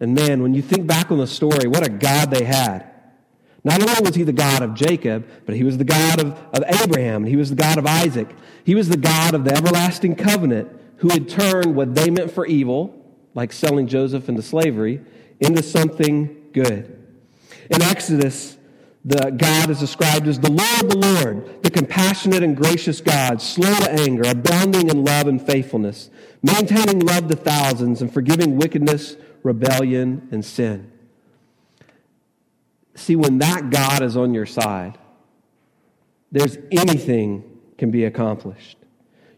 And 0.00 0.14
man, 0.14 0.42
when 0.42 0.54
you 0.54 0.62
think 0.62 0.86
back 0.86 1.10
on 1.10 1.18
the 1.18 1.26
story, 1.26 1.68
what 1.68 1.86
a 1.86 1.90
God 1.90 2.30
they 2.30 2.44
had. 2.44 2.87
Not 3.64 3.82
only 3.82 4.00
was 4.02 4.14
he 4.14 4.22
the 4.22 4.32
God 4.32 4.62
of 4.62 4.74
Jacob, 4.74 5.26
but 5.44 5.56
he 5.56 5.64
was 5.64 5.78
the 5.78 5.84
God 5.84 6.20
of, 6.20 6.32
of 6.52 6.64
Abraham, 6.82 7.24
he 7.24 7.36
was 7.36 7.50
the 7.50 7.56
God 7.56 7.78
of 7.78 7.86
Isaac. 7.86 8.28
He 8.64 8.74
was 8.74 8.88
the 8.88 8.96
God 8.96 9.34
of 9.34 9.44
the 9.44 9.56
everlasting 9.56 10.14
covenant 10.14 10.68
who 10.98 11.08
had 11.08 11.28
turned 11.28 11.74
what 11.74 11.94
they 11.94 12.10
meant 12.10 12.30
for 12.30 12.46
evil, 12.46 12.94
like 13.34 13.52
selling 13.52 13.86
Joseph 13.86 14.28
into 14.28 14.42
slavery, 14.42 15.00
into 15.40 15.62
something 15.62 16.48
good. 16.52 16.94
In 17.70 17.82
Exodus, 17.82 18.56
the 19.04 19.30
God 19.30 19.70
is 19.70 19.80
described 19.80 20.26
as 20.26 20.40
the 20.40 20.50
Lord, 20.50 20.90
the 20.90 20.98
Lord, 20.98 21.62
the 21.62 21.70
compassionate 21.70 22.42
and 22.42 22.56
gracious 22.56 23.00
God, 23.00 23.40
slow 23.40 23.74
to 23.74 23.90
anger, 23.90 24.24
abounding 24.26 24.88
in 24.88 25.04
love 25.04 25.28
and 25.28 25.40
faithfulness, 25.40 26.10
maintaining 26.42 27.00
love 27.00 27.28
to 27.28 27.36
thousands, 27.36 28.02
and 28.02 28.12
forgiving 28.12 28.56
wickedness, 28.56 29.16
rebellion, 29.42 30.28
and 30.30 30.44
sin. 30.44 30.90
See, 32.98 33.16
when 33.16 33.38
that 33.38 33.70
God 33.70 34.02
is 34.02 34.16
on 34.16 34.34
your 34.34 34.44
side, 34.44 34.98
there's 36.30 36.58
anything 36.70 37.44
can 37.78 37.90
be 37.90 38.04
accomplished. 38.04 38.76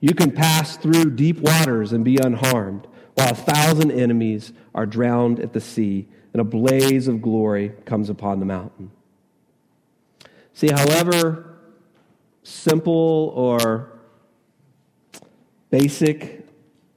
You 0.01 0.15
can 0.15 0.33
pass 0.33 0.77
through 0.77 1.11
deep 1.11 1.39
waters 1.39 1.93
and 1.93 2.03
be 2.03 2.17
unharmed, 2.17 2.87
while 3.15 3.33
a 3.33 3.35
thousand 3.35 3.93
enemies 3.93 4.53
are 4.75 4.87
drowned 4.87 5.41
at 5.41 5.53
the 5.53 5.61
sea, 5.61 6.09
and 6.33 6.41
a 6.41 6.45
blaze 6.45 7.07
of 7.07 7.21
glory 7.21 7.73
comes 7.85 8.09
upon 8.09 8.41
the 8.41 8.47
mountain. 8.47 8.91
See, 10.55 10.71
however 10.71 11.59
simple 12.43 13.33
or 13.37 13.93
basic 15.69 16.47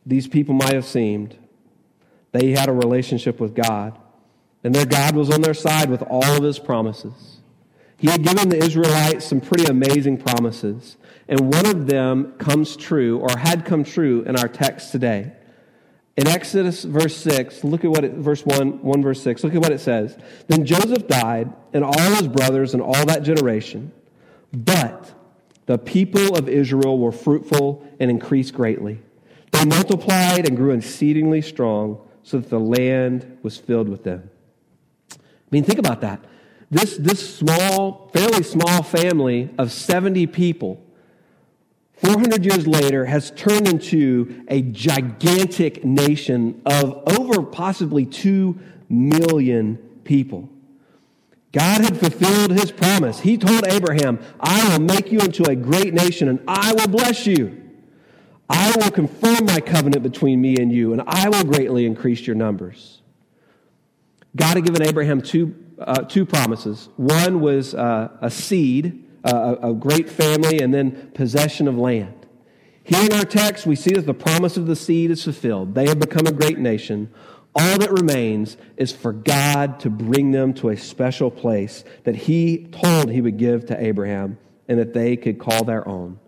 these 0.05 0.27
people 0.27 0.55
might 0.55 0.73
have 0.73 0.85
seemed, 0.85 1.37
they 2.31 2.51
had 2.51 2.69
a 2.69 2.73
relationship 2.73 3.39
with 3.39 3.53
God. 3.53 3.99
And 4.63 4.73
their 4.73 4.85
God 4.85 5.15
was 5.15 5.29
on 5.29 5.41
their 5.41 5.53
side 5.53 5.89
with 5.89 6.01
all 6.03 6.37
of 6.37 6.43
his 6.43 6.57
promises. 6.57 7.37
He 7.97 8.07
had 8.07 8.23
given 8.23 8.49
the 8.49 8.57
Israelites 8.57 9.25
some 9.25 9.41
pretty 9.41 9.65
amazing 9.65 10.17
promises. 10.17 10.97
And 11.27 11.53
one 11.53 11.65
of 11.65 11.87
them 11.87 12.33
comes 12.33 12.75
true, 12.75 13.19
or 13.19 13.37
had 13.37 13.65
come 13.65 13.83
true, 13.83 14.23
in 14.23 14.35
our 14.35 14.47
text 14.47 14.91
today. 14.91 15.31
In 16.15 16.27
Exodus 16.27 16.83
verse 16.83 17.15
6, 17.17 17.63
look 17.63 17.83
at 17.83 17.91
what 17.91 18.03
it, 18.03 18.13
verse 18.13 18.45
1, 18.45 18.83
1 18.83 19.01
verse 19.01 19.21
6, 19.21 19.43
look 19.43 19.55
at 19.55 19.61
what 19.61 19.71
it 19.71 19.79
says. 19.79 20.17
Then 20.47 20.65
Joseph 20.65 21.07
died, 21.07 21.51
and 21.73 21.83
all 21.83 22.15
his 22.15 22.27
brothers, 22.27 22.73
and 22.73 22.83
all 22.83 23.05
that 23.05 23.23
generation. 23.23 23.91
But 24.51 25.13
the 25.65 25.77
people 25.77 26.35
of 26.35 26.47
Israel 26.47 26.99
were 26.99 27.11
fruitful 27.11 27.87
and 27.99 28.11
increased 28.11 28.53
greatly. 28.53 28.99
They 29.51 29.65
multiplied 29.65 30.47
and 30.47 30.57
grew 30.57 30.71
exceedingly 30.71 31.41
strong, 31.41 32.05
so 32.23 32.37
that 32.37 32.49
the 32.49 32.59
land 32.59 33.39
was 33.43 33.57
filled 33.57 33.89
with 33.89 34.03
them 34.03 34.29
mean, 35.53 35.63
think 35.63 35.79
about 35.79 36.01
that. 36.01 36.25
This, 36.71 36.97
this 36.97 37.37
small, 37.37 38.09
fairly 38.13 38.41
small 38.41 38.81
family 38.81 39.51
of 39.59 39.71
70 39.71 40.27
people, 40.27 40.83
400 41.93 42.43
years 42.43 42.65
later, 42.65 43.05
has 43.05 43.29
turned 43.31 43.67
into 43.67 44.43
a 44.47 44.63
gigantic 44.63 45.85
nation 45.85 46.61
of 46.65 47.03
over 47.19 47.43
possibly 47.43 48.05
2 48.05 48.59
million 48.89 49.77
people. 50.03 50.49
God 51.51 51.83
had 51.83 51.99
fulfilled 51.99 52.51
his 52.51 52.71
promise. 52.71 53.19
He 53.19 53.37
told 53.37 53.67
Abraham, 53.67 54.19
I 54.39 54.69
will 54.69 54.83
make 54.83 55.11
you 55.11 55.19
into 55.19 55.47
a 55.47 55.55
great 55.55 55.93
nation 55.93 56.27
and 56.27 56.39
I 56.47 56.73
will 56.73 56.87
bless 56.87 57.27
you. 57.27 57.61
I 58.49 58.73
will 58.75 58.89
confirm 58.89 59.45
my 59.45 59.59
covenant 59.59 60.01
between 60.01 60.41
me 60.41 60.57
and 60.57 60.71
you, 60.71 60.91
and 60.91 61.01
I 61.05 61.29
will 61.29 61.43
greatly 61.43 61.85
increase 61.85 62.27
your 62.27 62.35
numbers. 62.35 63.02
God 64.35 64.55
had 64.55 64.65
given 64.65 64.81
Abraham 64.81 65.21
two, 65.21 65.55
uh, 65.79 66.03
two 66.03 66.25
promises. 66.25 66.89
One 66.95 67.39
was 67.39 67.75
uh, 67.75 68.09
a 68.21 68.31
seed, 68.31 69.05
uh, 69.23 69.55
a 69.61 69.73
great 69.73 70.09
family, 70.09 70.59
and 70.59 70.73
then 70.73 71.11
possession 71.13 71.67
of 71.67 71.77
land. 71.77 72.25
Here 72.83 73.05
in 73.05 73.13
our 73.13 73.25
text, 73.25 73.65
we 73.65 73.75
see 73.75 73.93
that 73.93 74.05
the 74.05 74.13
promise 74.13 74.57
of 74.57 74.67
the 74.67 74.75
seed 74.75 75.11
is 75.11 75.23
fulfilled. 75.23 75.75
They 75.75 75.87
have 75.87 75.99
become 75.99 76.27
a 76.27 76.31
great 76.31 76.57
nation. 76.57 77.13
All 77.55 77.77
that 77.77 77.91
remains 77.91 78.57
is 78.77 78.91
for 78.91 79.13
God 79.13 79.79
to 79.81 79.89
bring 79.89 80.31
them 80.31 80.53
to 80.55 80.69
a 80.69 80.77
special 80.77 81.29
place 81.29 81.83
that 82.03 82.15
He 82.15 82.67
told 82.71 83.09
He 83.09 83.21
would 83.21 83.37
give 83.37 83.67
to 83.67 83.81
Abraham 83.81 84.37
and 84.67 84.79
that 84.79 84.93
they 84.93 85.15
could 85.15 85.39
call 85.39 85.63
their 85.63 85.87
own. 85.87 86.19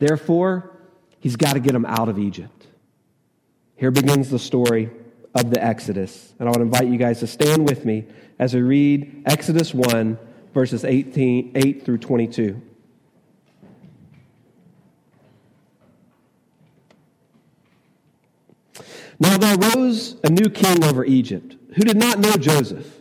Therefore, 0.00 0.76
He's 1.20 1.36
got 1.36 1.52
to 1.52 1.60
get 1.60 1.72
them 1.72 1.86
out 1.86 2.08
of 2.08 2.18
Egypt. 2.18 2.66
Here 3.76 3.92
begins 3.92 4.28
the 4.28 4.40
story 4.40 4.90
of 5.34 5.50
the 5.50 5.62
Exodus. 5.62 6.34
And 6.38 6.48
I 6.48 6.52
would 6.52 6.60
invite 6.60 6.88
you 6.88 6.98
guys 6.98 7.20
to 7.20 7.26
stand 7.26 7.68
with 7.68 7.84
me 7.84 8.06
as 8.38 8.54
we 8.54 8.62
read 8.62 9.22
Exodus 9.26 9.72
1, 9.72 10.18
verses 10.52 10.84
18, 10.84 11.52
8 11.54 11.84
through 11.84 11.98
22. 11.98 12.60
Now 19.18 19.38
there 19.38 19.56
rose 19.56 20.16
a 20.24 20.30
new 20.30 20.50
king 20.50 20.82
over 20.82 21.04
Egypt 21.04 21.56
who 21.74 21.82
did 21.82 21.96
not 21.96 22.18
know 22.18 22.32
Joseph. 22.32 22.98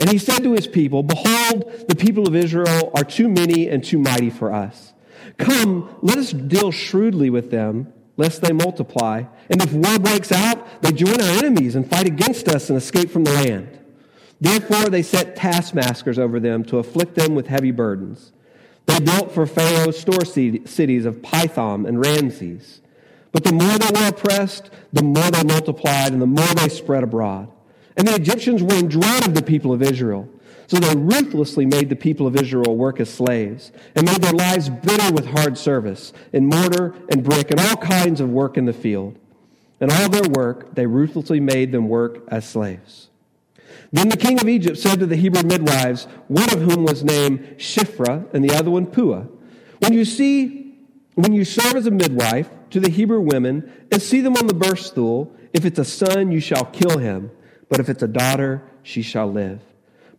And 0.00 0.10
he 0.10 0.18
said 0.18 0.42
to 0.42 0.52
his 0.52 0.66
people, 0.66 1.02
Behold, 1.02 1.86
the 1.86 1.94
people 1.94 2.26
of 2.26 2.34
Israel 2.34 2.90
are 2.94 3.04
too 3.04 3.28
many 3.28 3.68
and 3.68 3.84
too 3.84 3.98
mighty 3.98 4.30
for 4.30 4.52
us. 4.52 4.92
Come, 5.38 5.94
let 6.02 6.18
us 6.18 6.32
deal 6.32 6.72
shrewdly 6.72 7.30
with 7.30 7.50
them 7.50 7.92
lest 8.16 8.42
they 8.42 8.52
multiply. 8.52 9.24
And 9.48 9.62
if 9.62 9.72
war 9.72 9.98
breaks 9.98 10.32
out, 10.32 10.82
they 10.82 10.92
join 10.92 11.20
our 11.20 11.38
enemies 11.38 11.74
and 11.74 11.88
fight 11.88 12.06
against 12.06 12.48
us 12.48 12.68
and 12.68 12.76
escape 12.76 13.10
from 13.10 13.24
the 13.24 13.32
land. 13.32 13.78
Therefore, 14.40 14.88
they 14.88 15.02
set 15.02 15.36
taskmasters 15.36 16.18
over 16.18 16.40
them 16.40 16.64
to 16.64 16.78
afflict 16.78 17.14
them 17.14 17.34
with 17.34 17.46
heavy 17.46 17.70
burdens. 17.70 18.32
They 18.86 19.00
built 19.00 19.32
for 19.32 19.46
Pharaoh 19.46 19.90
store 19.90 20.24
cities 20.24 21.04
of 21.04 21.22
Pithom 21.22 21.86
and 21.86 22.00
Ramses. 22.00 22.80
But 23.32 23.44
the 23.44 23.52
more 23.52 23.78
they 23.78 24.00
were 24.00 24.08
oppressed, 24.08 24.70
the 24.92 25.02
more 25.02 25.30
they 25.30 25.44
multiplied 25.44 26.12
and 26.12 26.20
the 26.20 26.26
more 26.26 26.54
they 26.54 26.68
spread 26.68 27.04
abroad. 27.04 27.50
And 27.96 28.08
the 28.08 28.14
Egyptians 28.14 28.62
were 28.62 28.74
in 28.74 28.88
dread 28.88 29.26
of 29.26 29.34
the 29.34 29.42
people 29.42 29.72
of 29.72 29.82
Israel. 29.82 30.28
So 30.70 30.78
they 30.78 30.94
ruthlessly 30.94 31.66
made 31.66 31.88
the 31.88 31.96
people 31.96 32.28
of 32.28 32.36
Israel 32.36 32.76
work 32.76 33.00
as 33.00 33.12
slaves 33.12 33.72
and 33.96 34.06
made 34.06 34.22
their 34.22 34.32
lives 34.32 34.68
bitter 34.68 35.12
with 35.12 35.26
hard 35.26 35.58
service 35.58 36.12
in 36.32 36.46
mortar 36.46 36.94
and 37.08 37.24
brick 37.24 37.50
and 37.50 37.58
all 37.58 37.74
kinds 37.74 38.20
of 38.20 38.30
work 38.30 38.56
in 38.56 38.66
the 38.66 38.72
field. 38.72 39.18
And 39.80 39.90
all 39.90 40.08
their 40.08 40.30
work, 40.30 40.76
they 40.76 40.86
ruthlessly 40.86 41.40
made 41.40 41.72
them 41.72 41.88
work 41.88 42.22
as 42.28 42.48
slaves. 42.48 43.08
Then 43.90 44.10
the 44.10 44.16
king 44.16 44.40
of 44.40 44.48
Egypt 44.48 44.78
said 44.78 45.00
to 45.00 45.06
the 45.06 45.16
Hebrew 45.16 45.42
midwives, 45.42 46.04
one 46.28 46.48
of 46.54 46.60
whom 46.60 46.84
was 46.84 47.02
named 47.02 47.56
Shiphrah 47.56 48.32
and 48.32 48.48
the 48.48 48.54
other 48.54 48.70
one 48.70 48.86
Puah, 48.86 49.26
When 49.80 49.92
you 49.92 50.04
see, 50.04 50.76
when 51.16 51.32
you 51.32 51.44
serve 51.44 51.74
as 51.74 51.88
a 51.88 51.90
midwife, 51.90 52.48
to 52.70 52.78
the 52.78 52.90
Hebrew 52.90 53.18
women 53.18 53.72
and 53.90 54.00
see 54.00 54.20
them 54.20 54.36
on 54.36 54.46
the 54.46 54.54
birth 54.54 54.78
stool. 54.78 55.34
If 55.52 55.64
it's 55.64 55.80
a 55.80 55.84
son, 55.84 56.30
you 56.30 56.38
shall 56.38 56.66
kill 56.66 56.98
him, 56.98 57.32
but 57.68 57.80
if 57.80 57.88
it's 57.88 58.04
a 58.04 58.06
daughter, 58.06 58.62
she 58.84 59.02
shall 59.02 59.26
live. 59.26 59.60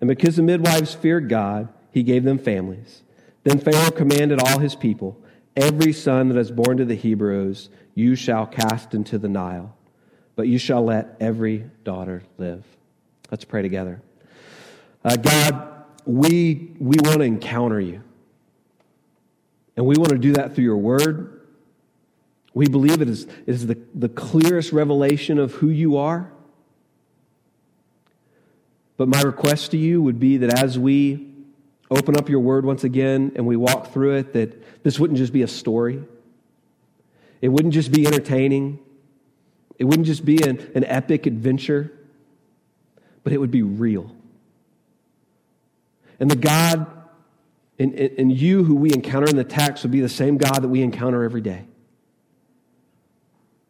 And 0.00 0.08
because 0.08 0.36
the 0.36 0.42
midwives 0.42 0.94
feared 0.94 1.28
God, 1.28 1.68
he 1.90 2.02
gave 2.02 2.24
them 2.24 2.38
families. 2.38 3.02
Then 3.44 3.58
Pharaoh 3.58 3.90
commanded 3.90 4.40
all 4.40 4.58
his 4.58 4.74
people, 4.74 5.18
Every 5.56 5.94
son 5.94 6.28
that 6.28 6.38
is 6.38 6.50
born 6.50 6.76
to 6.76 6.84
the 6.84 6.94
Hebrews 6.94 7.70
you 7.94 8.14
shall 8.14 8.46
cast 8.46 8.92
into 8.92 9.16
the 9.16 9.28
Nile, 9.28 9.74
but 10.34 10.48
you 10.48 10.58
shall 10.58 10.84
let 10.84 11.16
every 11.18 11.70
daughter 11.82 12.22
live. 12.36 12.62
Let's 13.30 13.44
pray 13.44 13.62
together. 13.62 14.02
Uh, 15.02 15.16
God, 15.16 15.84
we, 16.04 16.72
we 16.78 16.96
want 17.02 17.18
to 17.18 17.22
encounter 17.22 17.80
you. 17.80 18.02
And 19.76 19.86
we 19.86 19.96
want 19.96 20.10
to 20.10 20.18
do 20.18 20.34
that 20.34 20.54
through 20.54 20.64
your 20.64 20.76
word. 20.76 21.46
We 22.52 22.66
believe 22.66 23.00
it 23.00 23.08
is, 23.08 23.24
it 23.24 23.30
is 23.46 23.66
the, 23.66 23.78
the 23.94 24.08
clearest 24.08 24.72
revelation 24.72 25.38
of 25.38 25.52
who 25.52 25.68
you 25.68 25.96
are. 25.96 26.32
But 28.96 29.08
my 29.08 29.20
request 29.22 29.72
to 29.72 29.76
you 29.76 30.02
would 30.02 30.18
be 30.18 30.38
that 30.38 30.58
as 30.58 30.78
we 30.78 31.28
open 31.90 32.16
up 32.16 32.28
your 32.28 32.40
word 32.40 32.64
once 32.64 32.84
again 32.84 33.32
and 33.36 33.46
we 33.46 33.56
walk 33.56 33.92
through 33.92 34.16
it, 34.16 34.32
that 34.32 34.82
this 34.82 34.98
wouldn't 34.98 35.18
just 35.18 35.32
be 35.32 35.42
a 35.42 35.48
story. 35.48 36.02
It 37.40 37.48
wouldn't 37.48 37.74
just 37.74 37.92
be 37.92 38.06
entertaining. 38.06 38.78
It 39.78 39.84
wouldn't 39.84 40.06
just 40.06 40.24
be 40.24 40.42
an, 40.42 40.70
an 40.74 40.84
epic 40.84 41.26
adventure, 41.26 41.92
but 43.22 43.32
it 43.32 43.38
would 43.38 43.50
be 43.50 43.62
real. 43.62 44.10
And 46.18 46.30
the 46.30 46.36
God 46.36 46.86
and, 47.78 47.94
and 47.94 48.32
you 48.32 48.64
who 48.64 48.74
we 48.74 48.90
encounter 48.92 49.28
in 49.28 49.36
the 49.36 49.44
text 49.44 49.84
would 49.84 49.92
be 49.92 50.00
the 50.00 50.08
same 50.08 50.38
God 50.38 50.60
that 50.60 50.68
we 50.68 50.82
encounter 50.82 51.22
every 51.22 51.42
day. 51.42 51.66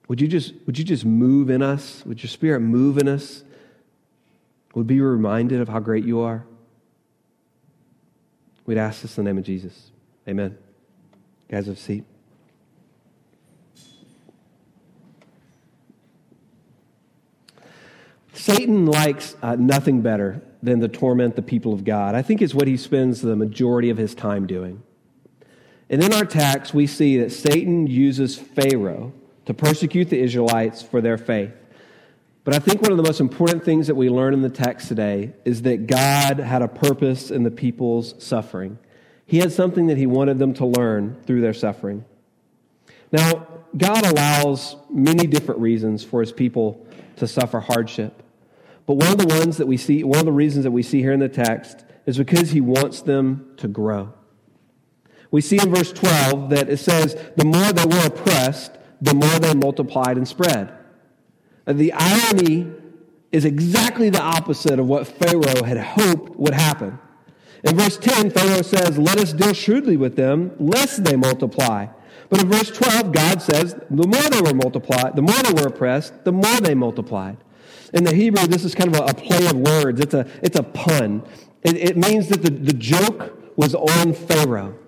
Would 0.08 0.20
you 0.20 0.28
just, 0.28 0.54
would 0.66 0.78
you 0.78 0.84
just 0.84 1.04
move 1.04 1.50
in 1.50 1.62
us? 1.62 2.04
Would 2.06 2.22
your 2.22 2.30
spirit 2.30 2.60
move 2.60 2.98
in 2.98 3.08
us? 3.08 3.42
Would 4.76 4.86
be 4.86 5.00
reminded 5.00 5.62
of 5.62 5.70
how 5.70 5.80
great 5.80 6.04
you 6.04 6.20
are? 6.20 6.44
We'd 8.66 8.76
ask 8.76 9.00
this 9.00 9.16
in 9.16 9.24
the 9.24 9.30
name 9.30 9.38
of 9.38 9.44
Jesus. 9.44 9.90
Amen. 10.28 10.58
Guys, 11.50 11.64
have 11.64 11.76
a 11.76 11.80
seat. 11.80 12.04
Satan 18.34 18.84
likes 18.84 19.34
uh, 19.40 19.56
nothing 19.56 20.02
better 20.02 20.42
than 20.62 20.80
to 20.80 20.88
torment 20.88 21.36
the 21.36 21.42
people 21.42 21.72
of 21.72 21.82
God. 21.82 22.14
I 22.14 22.20
think 22.20 22.42
it's 22.42 22.52
what 22.52 22.68
he 22.68 22.76
spends 22.76 23.22
the 23.22 23.34
majority 23.34 23.88
of 23.88 23.96
his 23.96 24.14
time 24.14 24.46
doing. 24.46 24.82
And 25.88 26.04
in 26.04 26.12
our 26.12 26.26
text, 26.26 26.74
we 26.74 26.86
see 26.86 27.16
that 27.20 27.32
Satan 27.32 27.86
uses 27.86 28.36
Pharaoh 28.36 29.14
to 29.46 29.54
persecute 29.54 30.10
the 30.10 30.20
Israelites 30.20 30.82
for 30.82 31.00
their 31.00 31.16
faith. 31.16 31.54
But 32.46 32.54
I 32.54 32.60
think 32.60 32.80
one 32.80 32.92
of 32.92 32.96
the 32.96 33.02
most 33.02 33.18
important 33.18 33.64
things 33.64 33.88
that 33.88 33.96
we 33.96 34.08
learn 34.08 34.32
in 34.32 34.40
the 34.40 34.48
text 34.48 34.86
today 34.86 35.32
is 35.44 35.62
that 35.62 35.88
God 35.88 36.38
had 36.38 36.62
a 36.62 36.68
purpose 36.68 37.32
in 37.32 37.42
the 37.42 37.50
people's 37.50 38.14
suffering. 38.24 38.78
He 39.26 39.38
had 39.38 39.50
something 39.50 39.88
that 39.88 39.96
he 39.96 40.06
wanted 40.06 40.38
them 40.38 40.54
to 40.54 40.66
learn 40.66 41.20
through 41.26 41.40
their 41.40 41.52
suffering. 41.52 42.04
Now, 43.10 43.48
God 43.76 44.06
allows 44.06 44.76
many 44.88 45.26
different 45.26 45.60
reasons 45.60 46.04
for 46.04 46.20
his 46.20 46.30
people 46.30 46.86
to 47.16 47.26
suffer 47.26 47.58
hardship. 47.58 48.22
But 48.86 48.94
one 48.94 49.10
of 49.10 49.18
the 49.18 49.26
ones 49.26 49.56
that 49.56 49.66
we 49.66 49.76
see, 49.76 50.04
one 50.04 50.20
of 50.20 50.24
the 50.24 50.30
reasons 50.30 50.62
that 50.62 50.70
we 50.70 50.84
see 50.84 51.00
here 51.00 51.12
in 51.12 51.18
the 51.18 51.28
text 51.28 51.84
is 52.06 52.16
because 52.16 52.52
he 52.52 52.60
wants 52.60 53.02
them 53.02 53.54
to 53.56 53.66
grow. 53.66 54.14
We 55.32 55.40
see 55.40 55.58
in 55.60 55.74
verse 55.74 55.92
12 55.92 56.50
that 56.50 56.68
it 56.68 56.76
says, 56.76 57.20
the 57.36 57.44
more 57.44 57.72
they 57.72 57.84
were 57.84 58.06
oppressed, 58.06 58.70
the 59.00 59.14
more 59.14 59.36
they 59.40 59.52
multiplied 59.52 60.16
and 60.16 60.28
spread. 60.28 60.72
The 61.66 61.92
irony 61.92 62.70
is 63.32 63.44
exactly 63.44 64.08
the 64.08 64.22
opposite 64.22 64.78
of 64.78 64.86
what 64.86 65.06
Pharaoh 65.06 65.64
had 65.64 65.78
hoped 65.78 66.36
would 66.36 66.54
happen. 66.54 66.98
In 67.64 67.76
verse 67.76 67.96
10, 67.96 68.30
Pharaoh 68.30 68.62
says, 68.62 68.98
Let 68.98 69.18
us 69.18 69.32
deal 69.32 69.52
shrewdly 69.52 69.96
with 69.96 70.16
them, 70.16 70.52
lest 70.58 71.04
they 71.04 71.16
multiply. 71.16 71.86
But 72.28 72.42
in 72.42 72.48
verse 72.48 72.70
12, 72.70 73.12
God 73.12 73.42
says, 73.42 73.74
The 73.90 74.06
more 74.06 74.22
they 74.30 74.40
were 74.40 74.54
multiplied, 74.54 75.16
the 75.16 75.22
more 75.22 75.36
they 75.42 75.60
were 75.60 75.68
oppressed, 75.68 76.24
the 76.24 76.32
more 76.32 76.60
they 76.60 76.74
multiplied. 76.74 77.36
In 77.92 78.04
the 78.04 78.14
Hebrew, 78.14 78.46
this 78.46 78.64
is 78.64 78.74
kind 78.74 78.94
of 78.94 79.00
a, 79.00 79.04
a 79.06 79.14
play 79.14 79.46
of 79.46 79.56
words. 79.56 80.00
It's 80.00 80.14
a, 80.14 80.28
it's 80.42 80.58
a 80.58 80.62
pun. 80.62 81.24
It, 81.62 81.76
it 81.76 81.96
means 81.96 82.28
that 82.28 82.42
the, 82.42 82.50
the 82.50 82.72
joke 82.72 83.56
was 83.56 83.74
on 83.74 84.12
Pharaoh. 84.12 84.78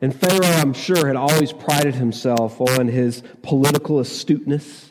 And 0.00 0.14
Pharaoh, 0.14 0.54
I'm 0.60 0.72
sure, 0.72 1.06
had 1.06 1.16
always 1.16 1.52
prided 1.52 1.94
himself 1.94 2.60
on 2.60 2.88
his 2.88 3.22
political 3.42 4.00
astuteness. 4.00 4.89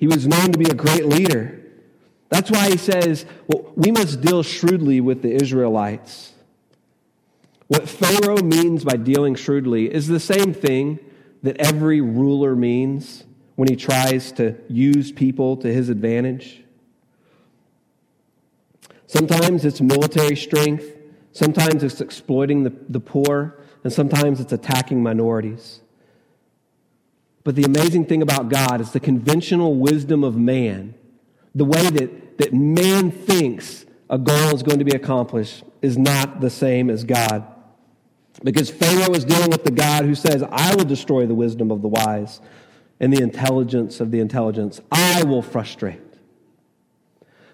He 0.00 0.06
was 0.06 0.26
known 0.26 0.50
to 0.50 0.58
be 0.58 0.64
a 0.64 0.74
great 0.74 1.04
leader. 1.04 1.60
That's 2.30 2.50
why 2.50 2.70
he 2.70 2.78
says, 2.78 3.26
well, 3.46 3.70
we 3.76 3.90
must 3.90 4.22
deal 4.22 4.42
shrewdly 4.42 5.02
with 5.02 5.20
the 5.20 5.30
Israelites. 5.30 6.32
What 7.68 7.86
Pharaoh 7.86 8.42
means 8.42 8.82
by 8.82 8.96
dealing 8.96 9.34
shrewdly 9.34 9.92
is 9.92 10.08
the 10.08 10.18
same 10.18 10.54
thing 10.54 11.00
that 11.42 11.58
every 11.58 12.00
ruler 12.00 12.56
means 12.56 13.24
when 13.56 13.68
he 13.68 13.76
tries 13.76 14.32
to 14.32 14.56
use 14.68 15.12
people 15.12 15.58
to 15.58 15.70
his 15.70 15.90
advantage. 15.90 16.64
Sometimes 19.06 19.66
it's 19.66 19.82
military 19.82 20.36
strength, 20.36 20.96
sometimes 21.32 21.82
it's 21.82 22.00
exploiting 22.00 22.62
the, 22.62 22.72
the 22.88 23.00
poor, 23.00 23.62
and 23.84 23.92
sometimes 23.92 24.40
it's 24.40 24.52
attacking 24.52 25.02
minorities. 25.02 25.80
But 27.50 27.56
the 27.56 27.64
amazing 27.64 28.04
thing 28.04 28.22
about 28.22 28.48
God 28.48 28.80
is 28.80 28.92
the 28.92 29.00
conventional 29.00 29.74
wisdom 29.74 30.22
of 30.22 30.36
man, 30.36 30.94
the 31.52 31.64
way 31.64 31.82
that, 31.82 32.38
that 32.38 32.54
man 32.54 33.10
thinks 33.10 33.86
a 34.08 34.18
goal 34.18 34.54
is 34.54 34.62
going 34.62 34.78
to 34.78 34.84
be 34.84 34.94
accomplished, 34.94 35.64
is 35.82 35.98
not 35.98 36.40
the 36.40 36.48
same 36.48 36.88
as 36.88 37.02
God. 37.02 37.44
Because 38.44 38.70
Pharaoh 38.70 39.12
is 39.14 39.24
dealing 39.24 39.50
with 39.50 39.64
the 39.64 39.72
God 39.72 40.04
who 40.04 40.14
says, 40.14 40.44
I 40.48 40.76
will 40.76 40.84
destroy 40.84 41.26
the 41.26 41.34
wisdom 41.34 41.72
of 41.72 41.82
the 41.82 41.88
wise 41.88 42.40
and 43.00 43.12
the 43.12 43.20
intelligence 43.20 43.98
of 43.98 44.12
the 44.12 44.20
intelligence, 44.20 44.80
I 44.92 45.24
will 45.24 45.42
frustrate. 45.42 45.98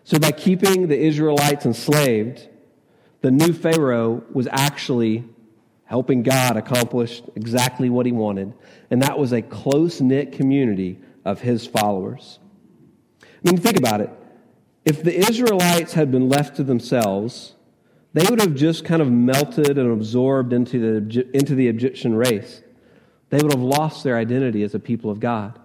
So, 0.05 0.19
by 0.19 0.33
keeping 0.33 0.89
the 0.89 0.99
Israelites 0.99 1.65
enslaved, 1.65 2.51
the 3.23 3.31
new 3.31 3.55
Pharaoh 3.55 4.25
was 4.31 4.47
actually 4.51 5.25
helping 5.87 6.23
God 6.23 6.57
accomplish 6.57 7.23
exactly 7.35 7.91
what 7.91 8.07
he 8.07 8.13
wanted, 8.13 8.53
and 8.91 9.03
that 9.03 9.19
was 9.19 9.33
a 9.33 9.43
close 9.43 10.01
knit 10.01 10.33
community 10.33 10.99
of 11.25 11.41
his 11.41 11.67
followers. 11.67 12.39
I 13.23 13.27
mean, 13.45 13.57
think 13.57 13.77
about 13.77 14.01
it. 14.01 14.11
If 14.85 15.03
the 15.03 15.17
Israelites 15.17 15.95
had 15.95 16.13
been 16.13 16.29
left 16.29 16.57
to 16.57 16.63
themselves, 16.63 17.55
they 18.13 18.25
would 18.29 18.41
have 18.41 18.55
just 18.55 18.85
kind 18.85 19.03
of 19.03 19.11
melted 19.11 19.79
and 19.79 19.93
absorbed 19.93 20.53
into 20.53 21.01
the, 21.01 21.29
into 21.35 21.55
the 21.55 21.67
Egyptian 21.69 22.15
race 22.15 22.63
they 23.31 23.39
would 23.39 23.53
have 23.53 23.63
lost 23.63 24.05
their 24.05 24.17
identity 24.17 24.63
as 24.63 24.75
a 24.75 24.79
people 24.79 25.11
of 25.11 25.21
God. 25.21 25.59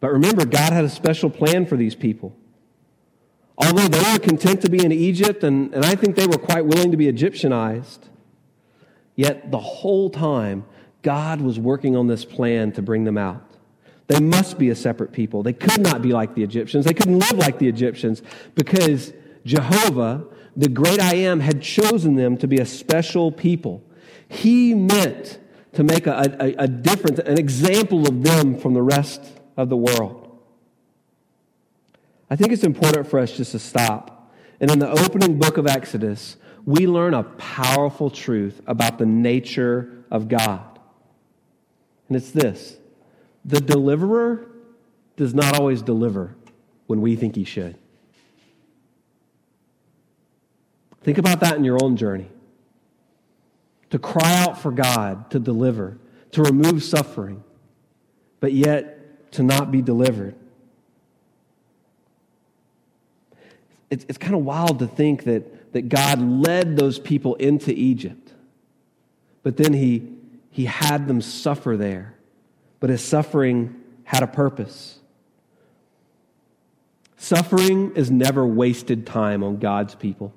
But 0.00 0.12
remember, 0.12 0.44
God 0.44 0.72
had 0.72 0.84
a 0.84 0.88
special 0.88 1.30
plan 1.30 1.66
for 1.66 1.76
these 1.76 1.94
people. 1.94 2.36
Although 3.56 3.88
they 3.88 4.12
were 4.12 4.18
content 4.18 4.60
to 4.62 4.70
be 4.70 4.84
in 4.84 4.92
Egypt, 4.92 5.42
and, 5.42 5.72
and 5.72 5.84
I 5.84 5.94
think 5.94 6.16
they 6.16 6.26
were 6.26 6.36
quite 6.36 6.66
willing 6.66 6.90
to 6.90 6.96
be 6.96 7.06
Egyptianized, 7.06 8.08
yet 9.16 9.50
the 9.50 9.58
whole 9.58 10.10
time, 10.10 10.64
God 11.02 11.40
was 11.40 11.58
working 11.58 11.96
on 11.96 12.06
this 12.06 12.24
plan 12.24 12.72
to 12.72 12.82
bring 12.82 13.04
them 13.04 13.18
out. 13.18 13.42
They 14.06 14.20
must 14.20 14.58
be 14.58 14.70
a 14.70 14.76
separate 14.76 15.12
people. 15.12 15.42
They 15.42 15.52
could 15.52 15.80
not 15.80 16.00
be 16.00 16.12
like 16.12 16.34
the 16.34 16.42
Egyptians. 16.42 16.84
They 16.84 16.94
couldn't 16.94 17.18
live 17.18 17.32
like 17.32 17.58
the 17.58 17.68
Egyptians 17.68 18.22
because 18.54 19.12
Jehovah, 19.44 20.24
the 20.56 20.68
great 20.68 21.00
I 21.00 21.16
am, 21.16 21.40
had 21.40 21.60
chosen 21.60 22.14
them 22.14 22.36
to 22.38 22.46
be 22.46 22.58
a 22.58 22.66
special 22.66 23.32
people. 23.32 23.82
He 24.28 24.74
meant 24.74 25.38
to 25.72 25.82
make 25.82 26.06
a, 26.06 26.36
a, 26.40 26.64
a 26.64 26.68
difference, 26.68 27.18
an 27.18 27.38
example 27.38 28.06
of 28.06 28.22
them 28.22 28.58
from 28.58 28.74
the 28.74 28.82
rest 28.82 29.20
of 29.56 29.68
the 29.68 29.76
world. 29.76 30.22
I 32.30 32.36
think 32.36 32.52
it's 32.52 32.64
important 32.64 33.06
for 33.08 33.18
us 33.18 33.36
just 33.36 33.52
to 33.52 33.58
stop. 33.58 34.32
And 34.60 34.70
in 34.70 34.78
the 34.78 34.90
opening 34.90 35.38
book 35.38 35.58
of 35.58 35.66
Exodus, 35.66 36.36
we 36.66 36.86
learn 36.86 37.14
a 37.14 37.22
powerful 37.22 38.10
truth 38.10 38.60
about 38.66 38.98
the 38.98 39.06
nature 39.06 40.04
of 40.10 40.28
God. 40.28 40.78
And 42.08 42.16
it's 42.16 42.32
this 42.32 42.76
the 43.44 43.60
deliverer 43.60 44.48
does 45.16 45.32
not 45.32 45.58
always 45.58 45.80
deliver 45.80 46.34
when 46.88 47.00
we 47.00 47.16
think 47.16 47.36
he 47.36 47.44
should. 47.44 47.78
Think 51.02 51.18
about 51.18 51.40
that 51.40 51.56
in 51.56 51.64
your 51.64 51.78
own 51.82 51.96
journey. 51.96 52.28
To 53.90 53.98
cry 54.00 54.34
out 54.42 54.60
for 54.60 54.72
God 54.72 55.30
to 55.30 55.38
deliver, 55.38 55.96
to 56.32 56.42
remove 56.42 56.82
suffering, 56.82 57.44
but 58.40 58.52
yet 58.52 59.32
to 59.32 59.44
not 59.44 59.70
be 59.70 59.80
delivered. 59.80 60.34
It's, 63.88 64.04
it's 64.08 64.18
kind 64.18 64.34
of 64.34 64.44
wild 64.44 64.80
to 64.80 64.88
think 64.88 65.24
that, 65.24 65.44
that 65.76 65.90
God 65.90 66.22
led 66.22 66.74
those 66.78 66.98
people 66.98 67.34
into 67.34 67.70
Egypt, 67.70 68.32
but 69.42 69.58
then 69.58 69.74
he, 69.74 70.08
he 70.50 70.64
had 70.64 71.06
them 71.06 71.20
suffer 71.20 71.76
there. 71.76 72.14
But 72.80 72.88
his 72.88 73.04
suffering 73.04 73.78
had 74.04 74.22
a 74.22 74.26
purpose. 74.26 75.00
Suffering 77.18 77.94
is 77.94 78.10
never 78.10 78.46
wasted 78.46 79.06
time 79.06 79.44
on 79.44 79.58
God's 79.58 79.94
people 79.94 80.32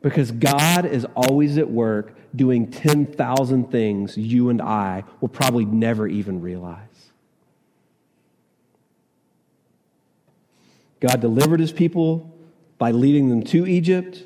because 0.00 0.30
God 0.30 0.86
is 0.86 1.04
always 1.16 1.58
at 1.58 1.68
work 1.68 2.16
doing 2.36 2.70
10,000 2.70 3.72
things 3.72 4.16
you 4.16 4.48
and 4.48 4.62
I 4.62 5.02
will 5.20 5.28
probably 5.28 5.64
never 5.64 6.06
even 6.06 6.40
realize. 6.40 6.78
God 11.00 11.20
delivered 11.20 11.58
his 11.58 11.72
people 11.72 12.32
by 12.78 12.92
leading 12.92 13.28
them 13.28 13.42
to 13.42 13.66
Egypt. 13.66 14.22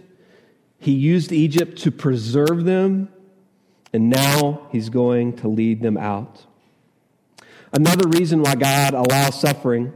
He 0.80 0.92
used 0.92 1.30
Egypt 1.30 1.78
to 1.82 1.92
preserve 1.92 2.64
them, 2.64 3.10
and 3.92 4.08
now 4.08 4.66
he's 4.72 4.88
going 4.88 5.36
to 5.36 5.48
lead 5.48 5.82
them 5.82 5.98
out. 5.98 6.46
Another 7.72 8.08
reason 8.08 8.42
why 8.42 8.54
God 8.54 8.94
allows 8.94 9.38
suffering 9.38 9.92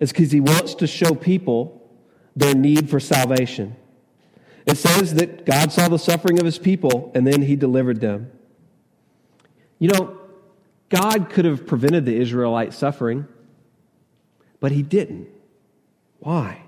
is 0.00 0.10
because 0.12 0.32
he 0.32 0.40
wants 0.40 0.74
to 0.74 0.86
show 0.86 1.14
people 1.14 1.88
their 2.34 2.54
need 2.54 2.90
for 2.90 2.98
salvation. 2.98 3.76
It 4.66 4.76
says 4.76 5.14
that 5.14 5.46
God 5.46 5.72
saw 5.72 5.88
the 5.88 5.98
suffering 5.98 6.38
of 6.38 6.44
his 6.44 6.58
people 6.58 7.12
and 7.14 7.26
then 7.26 7.42
he 7.42 7.56
delivered 7.56 8.00
them. 8.00 8.30
You 9.78 9.88
know, 9.88 10.18
God 10.88 11.30
could 11.30 11.44
have 11.44 11.66
prevented 11.66 12.04
the 12.04 12.16
Israelite 12.16 12.74
suffering, 12.74 13.26
but 14.60 14.72
he 14.72 14.82
didn't. 14.82 15.28
Why? 16.18 16.62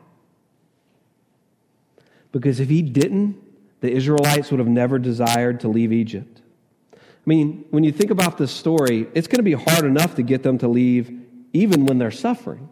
Because 2.34 2.58
if 2.58 2.68
he 2.68 2.82
didn't, 2.82 3.40
the 3.80 3.92
Israelites 3.92 4.50
would 4.50 4.58
have 4.58 4.66
never 4.66 4.98
desired 4.98 5.60
to 5.60 5.68
leave 5.68 5.92
Egypt. 5.92 6.42
I 6.92 6.98
mean, 7.26 7.64
when 7.70 7.84
you 7.84 7.92
think 7.92 8.10
about 8.10 8.38
this 8.38 8.50
story, 8.50 9.06
it's 9.14 9.28
going 9.28 9.38
to 9.38 9.44
be 9.44 9.52
hard 9.52 9.84
enough 9.84 10.16
to 10.16 10.24
get 10.24 10.42
them 10.42 10.58
to 10.58 10.66
leave 10.66 11.16
even 11.52 11.86
when 11.86 11.98
they're 11.98 12.10
suffering. 12.10 12.68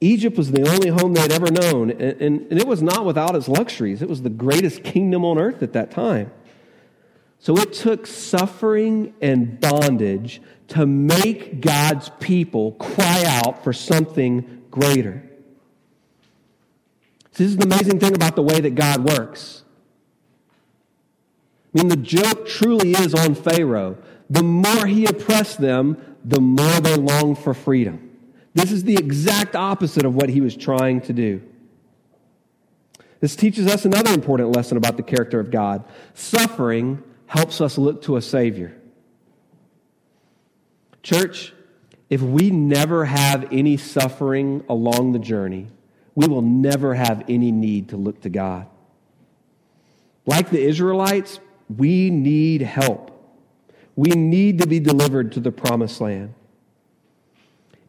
Egypt 0.00 0.38
was 0.38 0.52
the 0.52 0.62
only 0.70 0.90
home 0.90 1.12
they'd 1.12 1.32
ever 1.32 1.50
known, 1.50 1.90
and, 1.90 2.00
and, 2.00 2.52
and, 2.52 2.60
it 2.60 2.68
was 2.68 2.82
not 2.82 3.04
without 3.04 3.34
its 3.34 3.48
luxuries. 3.48 4.00
It 4.00 4.08
was 4.08 4.22
the 4.22 4.30
greatest 4.30 4.84
kingdom 4.84 5.24
on 5.24 5.36
earth 5.36 5.60
at 5.64 5.72
that 5.72 5.90
time. 5.90 6.30
So 7.40 7.56
it 7.56 7.72
took 7.72 8.06
suffering 8.06 9.12
and 9.20 9.58
bondage 9.58 10.40
to 10.68 10.86
make 10.86 11.60
God's 11.60 12.10
people 12.20 12.72
cry 12.72 13.24
out 13.26 13.64
for 13.64 13.72
something 13.72 14.66
greater. 14.70 15.28
This 17.34 17.48
is 17.48 17.56
the 17.56 17.64
amazing 17.64 17.98
thing 17.98 18.14
about 18.14 18.36
the 18.36 18.42
way 18.42 18.60
that 18.60 18.74
God 18.74 19.04
works. 19.04 19.62
I 21.74 21.78
mean, 21.78 21.88
the 21.88 21.96
joke 21.96 22.46
truly 22.46 22.92
is 22.92 23.14
on 23.14 23.34
Pharaoh. 23.34 23.98
The 24.30 24.42
more 24.42 24.86
he 24.86 25.04
oppressed 25.06 25.60
them, 25.60 26.16
the 26.24 26.40
more 26.40 26.80
they 26.80 26.94
longed 26.94 27.38
for 27.38 27.52
freedom. 27.52 28.10
This 28.54 28.70
is 28.70 28.84
the 28.84 28.96
exact 28.96 29.56
opposite 29.56 30.04
of 30.04 30.14
what 30.14 30.28
he 30.28 30.40
was 30.40 30.56
trying 30.56 31.00
to 31.02 31.12
do. 31.12 31.42
This 33.20 33.34
teaches 33.34 33.66
us 33.66 33.84
another 33.84 34.12
important 34.12 34.54
lesson 34.54 34.76
about 34.76 34.96
the 34.96 35.02
character 35.02 35.40
of 35.40 35.50
God. 35.50 35.84
Suffering 36.14 37.02
helps 37.26 37.60
us 37.60 37.76
look 37.76 38.02
to 38.02 38.16
a 38.16 38.22
Savior. 38.22 38.80
Church, 41.02 41.52
if 42.08 42.22
we 42.22 42.50
never 42.50 43.06
have 43.06 43.48
any 43.50 43.76
suffering 43.76 44.64
along 44.68 45.12
the 45.12 45.18
journey, 45.18 45.66
we 46.14 46.26
will 46.26 46.42
never 46.42 46.94
have 46.94 47.24
any 47.28 47.50
need 47.50 47.88
to 47.90 47.96
look 47.96 48.20
to 48.22 48.28
God. 48.28 48.66
Like 50.26 50.50
the 50.50 50.62
Israelites, 50.62 51.40
we 51.74 52.10
need 52.10 52.62
help. 52.62 53.10
We 53.96 54.10
need 54.10 54.60
to 54.60 54.66
be 54.66 54.80
delivered 54.80 55.32
to 55.32 55.40
the 55.40 55.52
promised 55.52 56.00
land. 56.00 56.34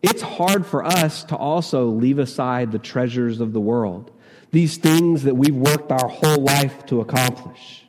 It's 0.01 0.21
hard 0.21 0.65
for 0.65 0.83
us 0.83 1.23
to 1.25 1.35
also 1.35 1.87
leave 1.87 2.19
aside 2.19 2.71
the 2.71 2.79
treasures 2.79 3.39
of 3.39 3.53
the 3.53 3.59
world, 3.59 4.11
these 4.51 4.77
things 4.77 5.23
that 5.23 5.35
we've 5.35 5.55
worked 5.55 5.91
our 5.91 6.07
whole 6.07 6.43
life 6.43 6.85
to 6.87 7.01
accomplish. 7.01 7.85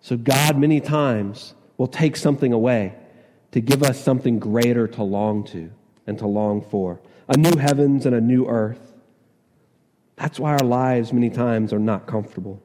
So, 0.00 0.18
God, 0.18 0.58
many 0.58 0.80
times, 0.80 1.54
will 1.78 1.86
take 1.86 2.16
something 2.16 2.52
away 2.52 2.94
to 3.52 3.60
give 3.60 3.82
us 3.82 4.00
something 4.02 4.38
greater 4.38 4.86
to 4.88 5.02
long 5.02 5.44
to 5.44 5.70
and 6.06 6.18
to 6.18 6.26
long 6.26 6.60
for 6.60 7.00
a 7.28 7.36
new 7.36 7.56
heavens 7.56 8.04
and 8.04 8.14
a 8.14 8.20
new 8.20 8.46
earth. 8.46 8.93
That's 10.16 10.38
why 10.38 10.52
our 10.52 10.64
lives, 10.64 11.12
many 11.12 11.30
times, 11.30 11.72
are 11.72 11.78
not 11.78 12.06
comfortable. 12.06 12.62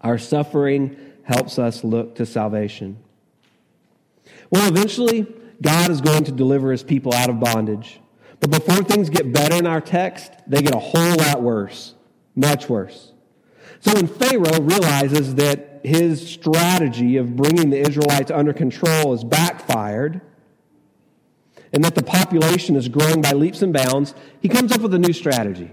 Our 0.00 0.18
suffering 0.18 0.96
helps 1.24 1.58
us 1.58 1.82
look 1.84 2.14
to 2.16 2.26
salvation. 2.26 2.98
Well, 4.50 4.68
eventually, 4.68 5.26
God 5.60 5.90
is 5.90 6.00
going 6.00 6.24
to 6.24 6.32
deliver 6.32 6.70
his 6.70 6.82
people 6.82 7.12
out 7.12 7.28
of 7.28 7.40
bondage. 7.40 8.00
But 8.40 8.50
before 8.50 8.84
things 8.84 9.10
get 9.10 9.32
better 9.32 9.56
in 9.56 9.66
our 9.66 9.80
text, 9.80 10.32
they 10.46 10.62
get 10.62 10.74
a 10.74 10.78
whole 10.78 11.16
lot 11.16 11.42
worse, 11.42 11.94
much 12.36 12.68
worse. 12.68 13.12
So 13.80 13.92
when 13.94 14.06
Pharaoh 14.06 14.60
realizes 14.60 15.34
that 15.36 15.80
his 15.84 16.26
strategy 16.26 17.16
of 17.16 17.36
bringing 17.36 17.70
the 17.70 17.78
Israelites 17.78 18.30
under 18.30 18.52
control 18.52 19.12
is 19.12 19.24
backfired, 19.24 20.20
and 21.72 21.84
that 21.84 21.94
the 21.94 22.02
population 22.02 22.76
is 22.76 22.88
growing 22.88 23.20
by 23.20 23.32
leaps 23.32 23.62
and 23.62 23.72
bounds, 23.72 24.14
he 24.40 24.48
comes 24.48 24.72
up 24.72 24.80
with 24.80 24.94
a 24.94 24.98
new 24.98 25.12
strategy. 25.12 25.70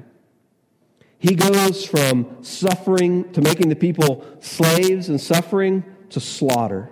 He 1.28 1.34
goes 1.34 1.84
from 1.84 2.44
suffering 2.44 3.32
to 3.32 3.42
making 3.42 3.70
the 3.70 3.76
people 3.76 4.24
slaves 4.42 5.10
and 5.10 5.20
suffering 5.20 5.84
to 6.12 6.20
slaughter. 6.20 6.92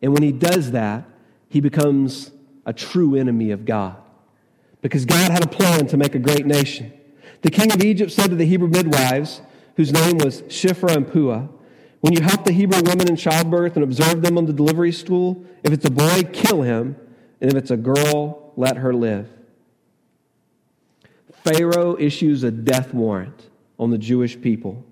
And 0.00 0.12
when 0.12 0.22
he 0.22 0.30
does 0.30 0.70
that, 0.70 1.02
he 1.48 1.60
becomes 1.60 2.30
a 2.64 2.72
true 2.72 3.16
enemy 3.16 3.50
of 3.50 3.64
God. 3.64 3.96
Because 4.82 5.04
God 5.04 5.32
had 5.32 5.44
a 5.44 5.48
plan 5.48 5.88
to 5.88 5.96
make 5.96 6.14
a 6.14 6.20
great 6.20 6.46
nation. 6.46 6.92
The 7.40 7.50
king 7.50 7.72
of 7.72 7.82
Egypt 7.82 8.12
said 8.12 8.30
to 8.30 8.36
the 8.36 8.46
Hebrew 8.46 8.68
midwives, 8.68 9.42
whose 9.74 9.92
name 9.92 10.18
was 10.18 10.42
Shiphrah 10.42 10.94
and 10.94 11.12
Puah, 11.12 11.48
When 12.02 12.12
you 12.12 12.22
help 12.22 12.44
the 12.44 12.52
Hebrew 12.52 12.82
women 12.84 13.08
in 13.08 13.16
childbirth 13.16 13.74
and 13.74 13.82
observe 13.82 14.22
them 14.22 14.38
on 14.38 14.46
the 14.46 14.52
delivery 14.52 14.92
stool, 14.92 15.44
if 15.64 15.72
it's 15.72 15.84
a 15.84 15.90
boy, 15.90 16.22
kill 16.32 16.62
him, 16.62 16.94
and 17.40 17.50
if 17.50 17.56
it's 17.56 17.72
a 17.72 17.76
girl, 17.76 18.52
let 18.56 18.76
her 18.76 18.94
live. 18.94 19.28
Pharaoh 21.44 21.96
issues 21.98 22.42
a 22.42 22.50
death 22.50 22.94
warrant 22.94 23.50
on 23.78 23.90
the 23.90 23.98
Jewish 23.98 24.40
people. 24.40 24.84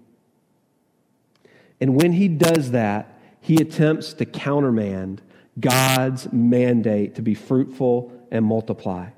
And 1.80 1.94
when 1.94 2.12
he 2.12 2.28
does 2.28 2.72
that, 2.72 3.18
he 3.40 3.56
attempts 3.56 4.12
to 4.14 4.24
countermand 4.26 5.22
God's 5.58 6.32
mandate 6.32 7.14
to 7.16 7.22
be 7.22 7.34
fruitful 7.34 8.12
and 8.30 8.44
multiply. 8.44 9.10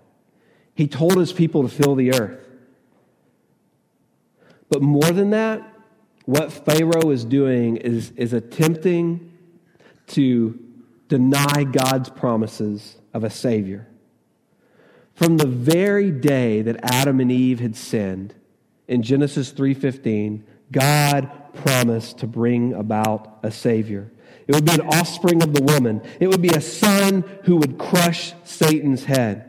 He 0.75 0.87
told 0.87 1.17
his 1.17 1.33
people 1.33 1.63
to 1.63 1.69
fill 1.69 1.95
the 1.95 2.15
earth. 2.15 2.49
But 4.69 4.83
more 4.83 5.11
than 5.11 5.31
that, 5.31 5.69
what 6.25 6.53
Pharaoh 6.53 7.11
is 7.11 7.25
doing 7.25 7.77
is, 7.77 8.13
is 8.17 8.33
attempting 8.33 9.33
to 10.09 10.59
deny 11.09 11.65
God's 11.65 12.09
promises 12.09 12.97
of 13.13 13.25
a 13.25 13.31
Savior. 13.31 13.87
From 15.23 15.37
the 15.37 15.47
very 15.47 16.11
day 16.11 16.63
that 16.63 16.81
Adam 16.83 17.21
and 17.21 17.31
Eve 17.31 17.61
had 17.61 17.77
sinned, 17.77 18.35
in 18.89 19.03
Genesis 19.03 19.53
3:15, 19.53 20.43
God 20.73 21.31
promised 21.55 22.19
to 22.19 22.27
bring 22.27 22.73
about 22.73 23.39
a 23.45 23.53
Savior. 23.53 24.11
It 24.49 24.55
would 24.57 24.65
be 24.65 24.73
an 24.73 24.81
offspring 24.81 25.41
of 25.41 25.55
the 25.55 25.63
woman. 25.63 26.03
It 26.19 26.27
would 26.27 26.43
be 26.43 26.49
a 26.49 26.61
son 26.61 27.23
who 27.45 27.55
would 27.55 27.79
crush 27.79 28.35
Satan's 28.43 29.05
head. 29.05 29.49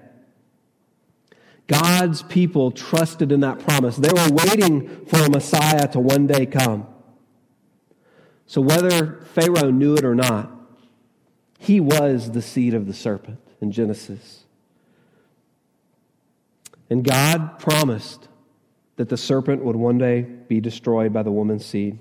God's 1.66 2.22
people 2.22 2.70
trusted 2.70 3.32
in 3.32 3.40
that 3.40 3.58
promise. 3.58 3.96
They 3.96 4.14
were 4.14 4.30
waiting 4.46 4.88
for 5.08 5.24
a 5.24 5.30
Messiah 5.32 5.88
to 5.88 6.00
one 6.00 6.28
day 6.28 6.46
come. 6.46 6.86
So, 8.46 8.62
whether 8.62 9.22
Pharaoh 9.34 9.72
knew 9.72 9.96
it 9.96 10.06
or 10.06 10.14
not, 10.14 10.52
he 11.58 11.80
was 11.80 12.30
the 12.30 12.44
seed 12.44 12.76
of 12.76 12.86
the 12.86 12.94
serpent 12.94 13.40
in 13.60 13.72
Genesis. 13.72 14.43
And 16.94 17.04
God 17.04 17.58
promised 17.58 18.28
that 18.98 19.10
the 19.10 19.18
serpent 19.18 19.64
would 19.66 19.76
one 19.76 19.98
day 19.98 20.22
be 20.22 20.62
destroyed 20.62 21.12
by 21.12 21.24
the 21.24 21.32
woman's 21.32 21.66
seed. 21.66 21.98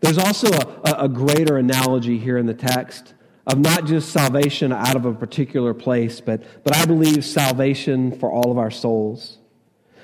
There's 0.00 0.18
also 0.18 0.48
a, 0.48 1.04
a 1.04 1.08
greater 1.08 1.56
analogy 1.56 2.18
here 2.18 2.36
in 2.38 2.46
the 2.46 2.54
text 2.54 3.14
of 3.46 3.60
not 3.60 3.86
just 3.86 4.08
salvation 4.08 4.72
out 4.72 4.96
of 4.96 5.04
a 5.04 5.14
particular 5.14 5.72
place, 5.72 6.20
but, 6.20 6.42
but 6.64 6.74
I 6.74 6.86
believe 6.86 7.24
salvation 7.24 8.18
for 8.18 8.32
all 8.32 8.50
of 8.50 8.58
our 8.58 8.72
souls. 8.72 9.38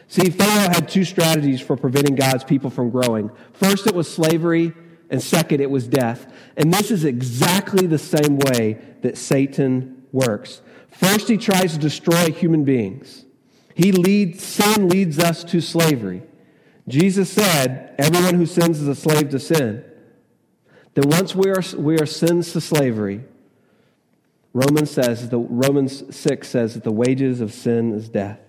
See, 0.06 0.30
Pharaoh 0.30 0.72
had 0.72 0.88
two 0.88 1.04
strategies 1.04 1.60
for 1.60 1.76
preventing 1.76 2.14
God's 2.14 2.44
people 2.44 2.70
from 2.70 2.90
growing. 2.90 3.32
First, 3.54 3.88
it 3.88 3.94
was 3.96 4.08
slavery, 4.08 4.72
and 5.10 5.20
second, 5.20 5.60
it 5.60 5.70
was 5.72 5.88
death. 5.88 6.32
And 6.56 6.72
this 6.72 6.92
is 6.92 7.04
exactly 7.04 7.88
the 7.88 7.98
same 7.98 8.38
way 8.38 8.78
that 9.02 9.18
Satan 9.18 10.06
works. 10.12 10.62
First, 10.90 11.28
he 11.28 11.36
tries 11.36 11.72
to 11.72 11.78
destroy 11.78 12.30
human 12.30 12.64
beings. 12.64 13.24
He 13.74 13.92
leads, 13.92 14.42
sin 14.42 14.88
leads 14.88 15.18
us 15.18 15.44
to 15.44 15.60
slavery. 15.60 16.22
Jesus 16.88 17.30
said, 17.30 17.94
Everyone 17.98 18.34
who 18.34 18.46
sins 18.46 18.80
is 18.80 18.88
a 18.88 18.94
slave 18.94 19.30
to 19.30 19.38
sin. 19.38 19.84
Then 20.94 21.08
once 21.08 21.34
we 21.34 21.50
are, 21.50 21.62
we 21.76 21.98
are 21.98 22.06
sins 22.06 22.52
to 22.52 22.60
slavery, 22.60 23.24
Romans 24.52 24.90
says, 24.90 25.28
the, 25.28 25.38
Romans 25.38 26.14
6 26.14 26.48
says 26.48 26.74
that 26.74 26.82
the 26.82 26.90
wages 26.90 27.40
of 27.40 27.52
sin 27.52 27.92
is 27.92 28.08
death. 28.08 28.40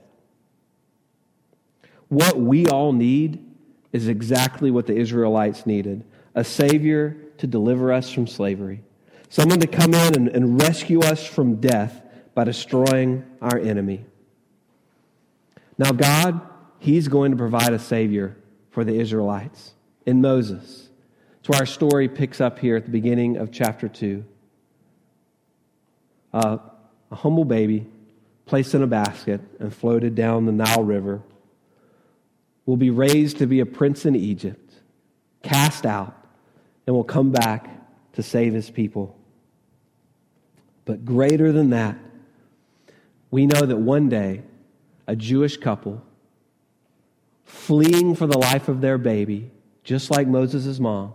What 2.07 2.39
we 2.39 2.65
all 2.65 2.91
need 2.91 3.45
is 3.93 4.07
exactly 4.07 4.71
what 4.71 4.87
the 4.87 4.95
Israelites 4.95 5.65
needed 5.65 6.03
a 6.33 6.43
Savior 6.43 7.17
to 7.37 7.45
deliver 7.45 7.91
us 7.91 8.09
from 8.11 8.25
slavery, 8.25 8.81
someone 9.29 9.59
to 9.59 9.67
come 9.67 9.93
in 9.93 10.15
and, 10.15 10.27
and 10.29 10.61
rescue 10.61 11.01
us 11.01 11.25
from 11.25 11.55
death 11.55 12.01
by 12.33 12.43
destroying 12.43 13.25
our 13.41 13.57
enemy. 13.57 14.05
Now, 15.77 15.91
God, 15.91 16.41
He's 16.79 17.07
going 17.07 17.31
to 17.31 17.37
provide 17.37 17.73
a 17.73 17.79
Savior 17.79 18.35
for 18.71 18.83
the 18.83 18.99
Israelites 18.99 19.73
in 20.05 20.21
Moses. 20.21 20.89
It's 21.39 21.49
where 21.49 21.59
our 21.59 21.65
story 21.65 22.07
picks 22.07 22.41
up 22.41 22.59
here 22.59 22.75
at 22.75 22.85
the 22.85 22.91
beginning 22.91 23.37
of 23.37 23.51
chapter 23.51 23.87
2 23.87 24.23
uh, 26.33 26.57
a 27.11 27.15
humble 27.15 27.45
baby 27.45 27.85
placed 28.45 28.73
in 28.73 28.81
a 28.81 28.87
basket 28.87 29.41
and 29.59 29.73
floated 29.73 30.15
down 30.15 30.45
the 30.45 30.51
Nile 30.51 30.83
River 30.83 31.21
will 32.65 32.77
be 32.77 32.89
raised 32.89 33.37
to 33.39 33.47
be 33.47 33.59
a 33.59 33.65
prince 33.65 34.05
in 34.05 34.15
Egypt, 34.15 34.73
cast 35.43 35.85
out, 35.85 36.15
and 36.85 36.95
will 36.95 37.03
come 37.03 37.31
back 37.31 37.69
to 38.13 38.23
save 38.23 38.53
his 38.53 38.69
people. 38.69 39.17
But 40.85 41.05
greater 41.05 41.51
than 41.51 41.71
that, 41.71 41.97
we 43.31 43.47
know 43.47 43.65
that 43.65 43.77
one 43.77 44.09
day 44.09 44.43
a 45.07 45.15
Jewish 45.15 45.57
couple 45.57 46.03
fleeing 47.43 48.15
for 48.15 48.27
the 48.27 48.37
life 48.37 48.67
of 48.69 48.81
their 48.81 48.97
baby, 48.97 49.49
just 49.83 50.11
like 50.11 50.27
Moses' 50.27 50.79
mom, 50.79 51.13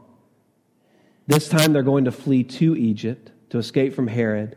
this 1.26 1.48
time 1.48 1.72
they're 1.72 1.82
going 1.82 2.06
to 2.06 2.12
flee 2.12 2.42
to 2.42 2.76
Egypt 2.76 3.30
to 3.50 3.58
escape 3.58 3.94
from 3.94 4.08
Herod 4.08 4.56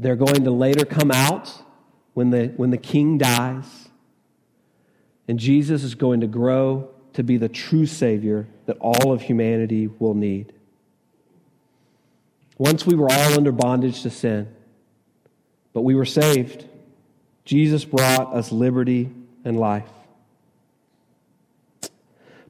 they're 0.00 0.16
going 0.16 0.44
to 0.44 0.50
later 0.50 0.86
come 0.86 1.10
out 1.10 1.62
when 2.14 2.30
the, 2.30 2.46
when 2.56 2.70
the 2.70 2.78
king 2.78 3.18
dies. 3.18 3.90
And 5.28 5.38
Jesus 5.38 5.84
is 5.84 5.94
going 5.94 6.22
to 6.22 6.26
grow 6.26 6.90
to 7.12 7.22
be 7.22 7.36
the 7.36 7.50
true 7.50 7.84
Savior 7.84 8.48
that 8.64 8.78
all 8.80 9.12
of 9.12 9.20
humanity 9.20 9.88
will 9.88 10.14
need. 10.14 10.54
Once 12.56 12.86
we 12.86 12.94
were 12.94 13.12
all 13.12 13.34
under 13.34 13.52
bondage 13.52 14.02
to 14.02 14.10
sin, 14.10 14.48
but 15.72 15.82
we 15.82 15.94
were 15.94 16.04
saved. 16.04 16.66
Jesus 17.44 17.84
brought 17.84 18.34
us 18.34 18.52
liberty 18.52 19.10
and 19.44 19.58
life. 19.58 19.88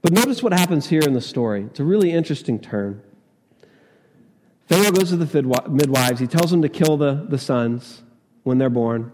But 0.02 0.12
notice 0.12 0.42
what 0.42 0.52
happens 0.52 0.88
here 0.88 1.02
in 1.02 1.12
the 1.12 1.20
story. 1.20 1.62
It's 1.64 1.80
a 1.80 1.84
really 1.84 2.10
interesting 2.10 2.58
turn. 2.58 3.02
Pharaoh 4.66 4.92
goes 4.92 5.10
to 5.10 5.16
the 5.16 5.68
midwives. 5.68 6.20
He 6.20 6.26
tells 6.26 6.50
them 6.50 6.62
to 6.62 6.68
kill 6.68 6.96
the, 6.96 7.26
the 7.28 7.38
sons 7.38 8.02
when 8.44 8.58
they're 8.58 8.70
born. 8.70 9.12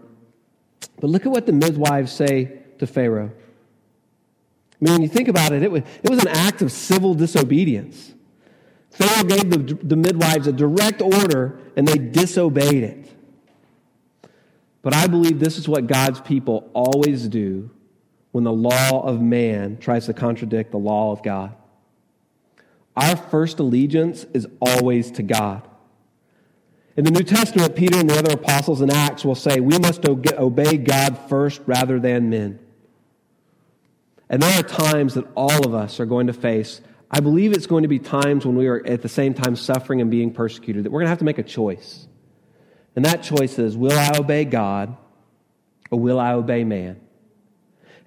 But 0.99 1.09
look 1.09 1.25
at 1.25 1.31
what 1.31 1.45
the 1.45 1.53
midwives 1.53 2.11
say 2.11 2.59
to 2.79 2.87
Pharaoh. 2.87 3.31
I 4.79 4.85
mean, 4.85 4.93
when 4.93 5.01
you 5.01 5.07
think 5.07 5.27
about 5.27 5.51
it, 5.51 5.63
it 5.63 5.71
was, 5.71 5.81
it 6.03 6.09
was 6.09 6.19
an 6.19 6.27
act 6.27 6.61
of 6.61 6.71
civil 6.71 7.15
disobedience. 7.15 8.13
Pharaoh 8.91 9.23
gave 9.23 9.49
the, 9.49 9.77
the 9.83 9.95
midwives 9.95 10.47
a 10.47 10.51
direct 10.51 11.01
order, 11.01 11.59
and 11.75 11.87
they 11.87 11.97
disobeyed 11.97 12.83
it. 12.83 13.06
But 14.81 14.93
I 14.93 15.07
believe 15.07 15.39
this 15.39 15.57
is 15.57 15.67
what 15.67 15.87
God's 15.87 16.21
people 16.21 16.69
always 16.73 17.27
do 17.27 17.69
when 18.31 18.43
the 18.43 18.53
law 18.53 19.01
of 19.01 19.21
man 19.21 19.77
tries 19.77 20.05
to 20.05 20.13
contradict 20.13 20.71
the 20.71 20.77
law 20.77 21.11
of 21.11 21.23
God. 21.23 21.55
Our 22.95 23.15
first 23.15 23.59
allegiance 23.59 24.25
is 24.33 24.47
always 24.59 25.11
to 25.11 25.23
God. 25.23 25.67
In 26.95 27.03
the 27.03 27.11
New 27.11 27.23
Testament, 27.23 27.75
Peter 27.75 27.99
and 27.99 28.09
the 28.09 28.17
other 28.17 28.33
apostles 28.33 28.81
in 28.81 28.89
Acts 28.89 29.23
will 29.23 29.35
say, 29.35 29.59
We 29.59 29.77
must 29.77 30.03
obey 30.07 30.77
God 30.77 31.17
first 31.29 31.61
rather 31.67 31.99
than 31.99 32.31
men. 32.31 32.59
And 34.29 34.41
there 34.41 34.59
are 34.59 34.63
times 34.63 35.13
that 35.13 35.25
all 35.35 35.65
of 35.65 35.75
us 35.75 35.99
are 35.99 36.05
going 36.05 36.27
to 36.27 36.33
face. 36.33 36.81
I 37.09 37.19
believe 37.19 37.53
it's 37.53 37.67
going 37.67 37.83
to 37.83 37.87
be 37.87 37.99
times 37.99 38.45
when 38.45 38.55
we 38.55 38.67
are 38.67 38.85
at 38.85 39.03
the 39.03 39.09
same 39.09 39.35
time 39.35 39.55
suffering 39.55 40.01
and 40.01 40.09
being 40.09 40.33
persecuted 40.33 40.83
that 40.83 40.91
we're 40.91 41.01
going 41.01 41.05
to 41.05 41.11
have 41.11 41.19
to 41.19 41.25
make 41.25 41.37
a 41.37 41.43
choice. 41.43 42.06
And 42.97 43.05
that 43.05 43.21
choice 43.21 43.59
is 43.59 43.77
will 43.77 43.93
I 43.93 44.11
obey 44.17 44.43
God 44.43 44.97
or 45.91 45.99
will 45.99 46.19
I 46.19 46.33
obey 46.33 46.63
man? 46.63 46.99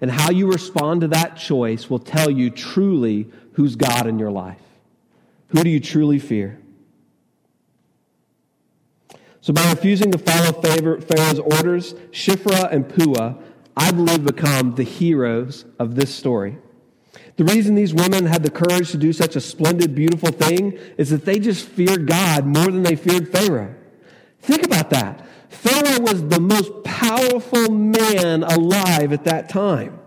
And 0.01 0.11
how 0.11 0.31
you 0.31 0.51
respond 0.51 0.99
to 1.01 1.07
that 1.07 1.37
choice 1.37 1.89
will 1.89 1.99
tell 1.99 2.29
you 2.29 2.49
truly 2.49 3.31
who's 3.53 3.77
God 3.77 4.05
in 4.05 4.19
your 4.19 4.31
life. 4.31 4.59
Who 5.47 5.63
do 5.63 5.69
you 5.69 5.79
truly 5.79 6.19
fear? 6.19 6.59
So, 9.39 9.53
by 9.53 9.69
refusing 9.69 10.11
to 10.11 10.17
follow 10.17 10.51
Pharaoh's 10.61 11.39
orders, 11.39 11.93
Shiphrah 12.11 12.69
and 12.69 12.87
Puah, 12.87 13.35
I 13.77 13.91
believe, 13.91 14.25
become 14.25 14.75
the 14.75 14.83
heroes 14.83 15.63
of 15.79 15.95
this 15.95 16.13
story. 16.13 16.57
The 17.37 17.45
reason 17.45 17.75
these 17.75 17.93
women 17.93 18.25
had 18.25 18.43
the 18.43 18.51
courage 18.51 18.91
to 18.91 18.97
do 18.97 19.13
such 19.13 19.37
a 19.37 19.41
splendid, 19.41 19.95
beautiful 19.95 20.33
thing 20.33 20.77
is 20.97 21.11
that 21.11 21.23
they 21.23 21.39
just 21.39 21.65
feared 21.65 22.07
God 22.07 22.45
more 22.45 22.65
than 22.65 22.83
they 22.83 22.97
feared 22.97 23.31
Pharaoh. 23.31 23.75
Think 24.41 24.65
about 24.65 24.89
that. 24.89 25.25
Pharaoh 25.49 26.01
was 26.01 26.27
the 26.27 26.39
most 26.39 26.83
powerful 26.83 27.69
man 27.71 28.43
alive 28.43 29.13
at 29.13 29.25
that 29.25 29.49
time. 29.49 29.99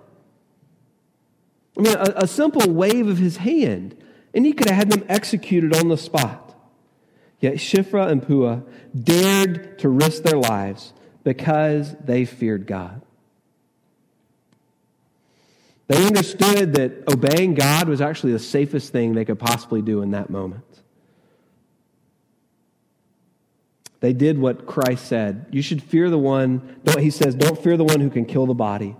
I 1.78 1.82
mean, 1.82 1.94
a, 1.94 2.12
a 2.16 2.26
simple 2.26 2.72
wave 2.72 3.08
of 3.08 3.18
his 3.18 3.38
hand 3.38 3.96
and 4.34 4.44
he 4.44 4.52
could 4.52 4.68
have 4.68 4.76
had 4.76 4.90
them 4.90 5.04
executed 5.08 5.74
on 5.76 5.88
the 5.88 5.96
spot. 5.96 6.54
Yet 7.40 7.54
Shiphrah 7.54 8.08
and 8.08 8.26
Puah 8.26 8.62
dared 9.00 9.78
to 9.80 9.88
risk 9.88 10.22
their 10.22 10.38
lives 10.38 10.92
because 11.22 11.94
they 11.96 12.24
feared 12.24 12.66
God. 12.66 13.02
They 15.86 16.04
understood 16.04 16.74
that 16.74 17.04
obeying 17.12 17.54
God 17.54 17.88
was 17.88 18.00
actually 18.00 18.32
the 18.32 18.38
safest 18.38 18.90
thing 18.90 19.12
they 19.12 19.24
could 19.24 19.38
possibly 19.38 19.82
do 19.82 20.02
in 20.02 20.12
that 20.12 20.30
moment. 20.30 20.64
They 24.04 24.12
did 24.12 24.38
what 24.38 24.66
Christ 24.66 25.06
said. 25.06 25.46
You 25.50 25.62
should 25.62 25.82
fear 25.82 26.10
the 26.10 26.18
one, 26.18 26.76
he 26.98 27.08
says, 27.08 27.34
don't 27.34 27.58
fear 27.58 27.78
the 27.78 27.84
one 27.84 28.00
who 28.00 28.10
can 28.10 28.26
kill 28.26 28.44
the 28.44 28.52
body, 28.52 28.96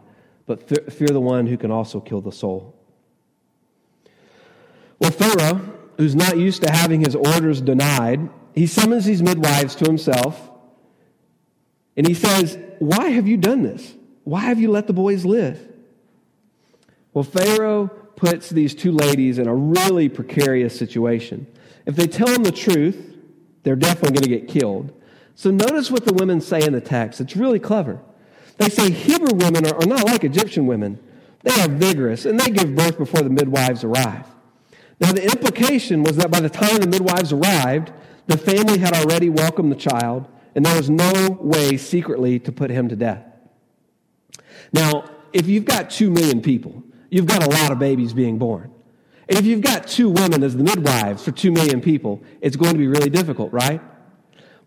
but 0.46 0.66
fear 0.90 1.08
the 1.08 1.20
one 1.20 1.46
who 1.46 1.58
can 1.58 1.70
also 1.70 2.00
kill 2.00 2.22
the 2.22 2.32
soul. 2.32 2.74
Well, 4.98 5.10
Pharaoh, 5.10 5.60
who's 5.98 6.14
not 6.14 6.38
used 6.38 6.62
to 6.62 6.70
having 6.72 7.02
his 7.02 7.14
orders 7.14 7.60
denied, 7.60 8.30
he 8.54 8.66
summons 8.66 9.04
these 9.04 9.22
midwives 9.22 9.74
to 9.74 9.84
himself 9.84 10.50
and 11.98 12.08
he 12.08 12.14
says, 12.14 12.56
Why 12.78 13.10
have 13.10 13.28
you 13.28 13.36
done 13.36 13.62
this? 13.62 13.92
Why 14.22 14.40
have 14.40 14.58
you 14.58 14.70
let 14.70 14.86
the 14.86 14.94
boys 14.94 15.26
live? 15.26 15.60
Well, 17.12 17.24
Pharaoh 17.24 17.88
puts 18.16 18.48
these 18.48 18.74
two 18.74 18.92
ladies 18.92 19.38
in 19.38 19.48
a 19.48 19.54
really 19.54 20.08
precarious 20.08 20.74
situation. 20.78 21.46
If 21.84 21.94
they 21.94 22.06
tell 22.06 22.28
him 22.28 22.42
the 22.42 22.52
truth, 22.52 23.13
they're 23.64 23.76
definitely 23.76 24.12
going 24.12 24.22
to 24.22 24.40
get 24.40 24.48
killed. 24.48 24.92
So 25.34 25.50
notice 25.50 25.90
what 25.90 26.04
the 26.04 26.14
women 26.14 26.40
say 26.40 26.62
in 26.62 26.72
the 26.72 26.80
text. 26.80 27.20
It's 27.20 27.36
really 27.36 27.58
clever. 27.58 28.00
They 28.58 28.68
say 28.68 28.90
Hebrew 28.90 29.34
women 29.34 29.66
are, 29.66 29.74
are 29.74 29.86
not 29.86 30.04
like 30.04 30.22
Egyptian 30.22 30.66
women. 30.66 31.00
They 31.42 31.60
are 31.60 31.68
vigorous 31.68 32.24
and 32.24 32.38
they 32.38 32.50
give 32.50 32.76
birth 32.76 32.96
before 32.96 33.22
the 33.22 33.30
midwives 33.30 33.82
arrive. 33.82 34.26
Now, 35.00 35.12
the 35.12 35.24
implication 35.24 36.04
was 36.04 36.16
that 36.18 36.30
by 36.30 36.40
the 36.40 36.48
time 36.48 36.76
the 36.76 36.86
midwives 36.86 37.32
arrived, 37.32 37.92
the 38.26 38.38
family 38.38 38.78
had 38.78 38.94
already 38.94 39.28
welcomed 39.28 39.72
the 39.72 39.76
child, 39.76 40.26
and 40.54 40.64
there 40.64 40.76
was 40.76 40.88
no 40.88 41.36
way 41.40 41.76
secretly 41.76 42.38
to 42.38 42.52
put 42.52 42.70
him 42.70 42.88
to 42.88 42.96
death. 42.96 43.24
Now, 44.72 45.10
if 45.32 45.48
you've 45.48 45.64
got 45.64 45.90
two 45.90 46.10
million 46.10 46.40
people, 46.40 46.82
you've 47.10 47.26
got 47.26 47.44
a 47.44 47.50
lot 47.50 47.72
of 47.72 47.78
babies 47.78 48.14
being 48.14 48.38
born. 48.38 48.70
And 49.28 49.38
if 49.38 49.46
you've 49.46 49.62
got 49.62 49.86
two 49.86 50.10
women 50.10 50.42
as 50.42 50.56
the 50.56 50.64
midwives 50.64 51.24
for 51.24 51.32
two 51.32 51.50
million 51.50 51.80
people, 51.80 52.22
it's 52.40 52.56
going 52.56 52.72
to 52.72 52.78
be 52.78 52.86
really 52.86 53.10
difficult, 53.10 53.52
right? 53.52 53.80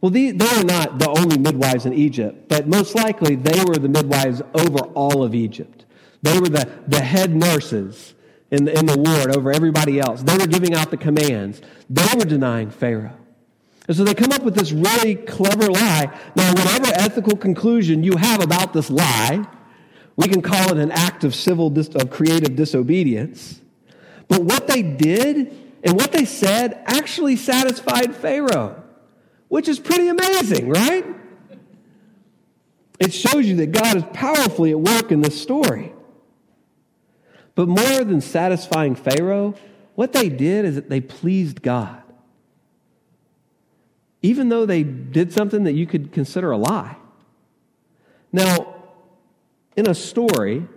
Well, 0.01 0.11
they, 0.11 0.29
are 0.29 0.63
not 0.63 0.99
the 0.99 1.09
only 1.17 1.37
midwives 1.37 1.85
in 1.85 1.93
Egypt, 1.93 2.49
but 2.49 2.67
most 2.67 2.95
likely 2.95 3.35
they 3.35 3.63
were 3.63 3.75
the 3.75 3.89
midwives 3.89 4.41
over 4.53 4.79
all 4.93 5.23
of 5.23 5.33
Egypt. 5.33 5.85
They 6.21 6.39
were 6.39 6.49
the, 6.49 6.69
the 6.87 7.01
head 7.01 7.35
nurses 7.35 8.13
in 8.51 8.65
the, 8.65 8.77
in 8.77 8.85
the 8.85 8.97
ward 8.97 9.35
over 9.35 9.51
everybody 9.51 9.99
else. 9.99 10.23
They 10.23 10.37
were 10.37 10.47
giving 10.47 10.75
out 10.75 10.91
the 10.91 10.97
commands. 10.97 11.61
They 11.89 12.07
were 12.15 12.25
denying 12.25 12.69
Pharaoh. 12.69 13.17
And 13.87 13.95
so 13.95 14.03
they 14.03 14.13
come 14.13 14.31
up 14.31 14.43
with 14.43 14.55
this 14.55 14.71
really 14.71 15.15
clever 15.15 15.71
lie. 15.71 16.11
Now, 16.35 16.49
whatever 16.49 16.87
ethical 16.93 17.37
conclusion 17.37 18.03
you 18.03 18.17
have 18.17 18.43
about 18.43 18.73
this 18.73 18.89
lie, 18.89 19.47
we 20.15 20.27
can 20.27 20.41
call 20.41 20.71
it 20.71 20.77
an 20.77 20.91
act 20.91 21.23
of 21.23 21.33
civil, 21.33 21.69
dis- 21.69 21.89
of 21.89 22.09
creative 22.09 22.55
disobedience. 22.55 23.61
But 24.27 24.41
what 24.43 24.67
they 24.67 24.81
did 24.81 25.55
and 25.83 25.95
what 25.95 26.11
they 26.11 26.25
said 26.25 26.83
actually 26.85 27.35
satisfied 27.35 28.15
Pharaoh, 28.15 28.83
which 29.47 29.67
is 29.67 29.79
pretty 29.79 30.09
amazing, 30.09 30.69
right? 30.69 31.05
It 32.99 33.13
shows 33.13 33.45
you 33.45 33.57
that 33.57 33.71
God 33.71 33.97
is 33.97 34.03
powerfully 34.13 34.71
at 34.71 34.79
work 34.79 35.11
in 35.11 35.21
this 35.21 35.39
story. 35.39 35.93
But 37.55 37.67
more 37.67 38.03
than 38.03 38.21
satisfying 38.21 38.95
Pharaoh, 38.95 39.55
what 39.95 40.13
they 40.13 40.29
did 40.29 40.65
is 40.65 40.75
that 40.75 40.89
they 40.89 41.01
pleased 41.01 41.61
God. 41.61 42.01
Even 44.21 44.49
though 44.49 44.65
they 44.65 44.83
did 44.83 45.31
something 45.31 45.63
that 45.63 45.73
you 45.73 45.87
could 45.87 46.11
consider 46.11 46.51
a 46.51 46.57
lie. 46.57 46.97
Now, 48.31 48.75
in 49.75 49.87
a 49.87 49.95
story, 49.95 50.67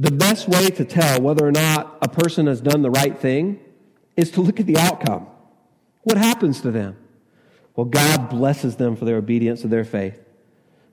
the 0.00 0.10
best 0.10 0.48
way 0.48 0.70
to 0.70 0.84
tell 0.86 1.20
whether 1.20 1.46
or 1.46 1.52
not 1.52 1.98
a 2.00 2.08
person 2.08 2.46
has 2.46 2.62
done 2.62 2.80
the 2.80 2.90
right 2.90 3.18
thing 3.18 3.60
is 4.16 4.30
to 4.30 4.40
look 4.40 4.58
at 4.58 4.64
the 4.64 4.78
outcome. 4.78 5.26
What 6.04 6.16
happens 6.16 6.62
to 6.62 6.70
them? 6.70 6.96
Well, 7.76 7.84
God 7.84 8.30
blesses 8.30 8.76
them 8.76 8.96
for 8.96 9.04
their 9.04 9.18
obedience 9.18 9.60
to 9.60 9.68
their 9.68 9.84
faith. 9.84 10.18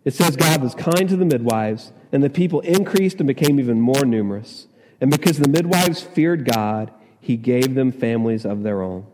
It 0.03 0.13
says 0.13 0.35
God 0.35 0.61
was 0.61 0.75
kind 0.75 1.07
to 1.07 1.15
the 1.15 1.23
midwives, 1.23 1.93
and 2.11 2.21
the 2.21 2.29
people 2.29 2.59
increased 2.59 3.21
and 3.21 3.27
became 3.27 3.61
even 3.61 3.79
more 3.79 4.03
numerous. 4.03 4.67
And 4.99 5.09
because 5.09 5.37
the 5.37 5.47
midwives 5.47 6.01
feared 6.01 6.43
God, 6.43 6.91
he 7.21 7.37
gave 7.37 7.75
them 7.75 7.93
families 7.93 8.45
of 8.45 8.63
their 8.63 8.81
own. 8.81 9.05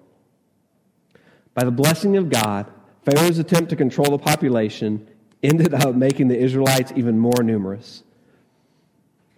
By 1.54 1.66
the 1.66 1.72
blessing 1.72 2.18
of 2.18 2.32
God, 2.32 2.66
Pharaoh's 3.06 3.38
attempt 3.38 3.70
to 3.70 3.76
control 3.76 4.10
the 4.10 4.18
population 4.18 5.08
ended 5.44 5.72
up 5.72 5.94
making 5.94 6.30
the 6.30 6.40
Israelites 6.40 6.92
even 6.96 7.20
more 7.20 7.44
numerous. 7.44 8.02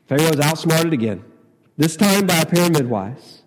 Pharaoh 0.07 0.29
is 0.29 0.39
outsmarted 0.39 0.93
again, 0.93 1.23
this 1.77 1.95
time 1.95 2.27
by 2.27 2.37
a 2.37 2.45
pair 2.45 2.65
of 2.65 2.71
midwives. 2.71 3.41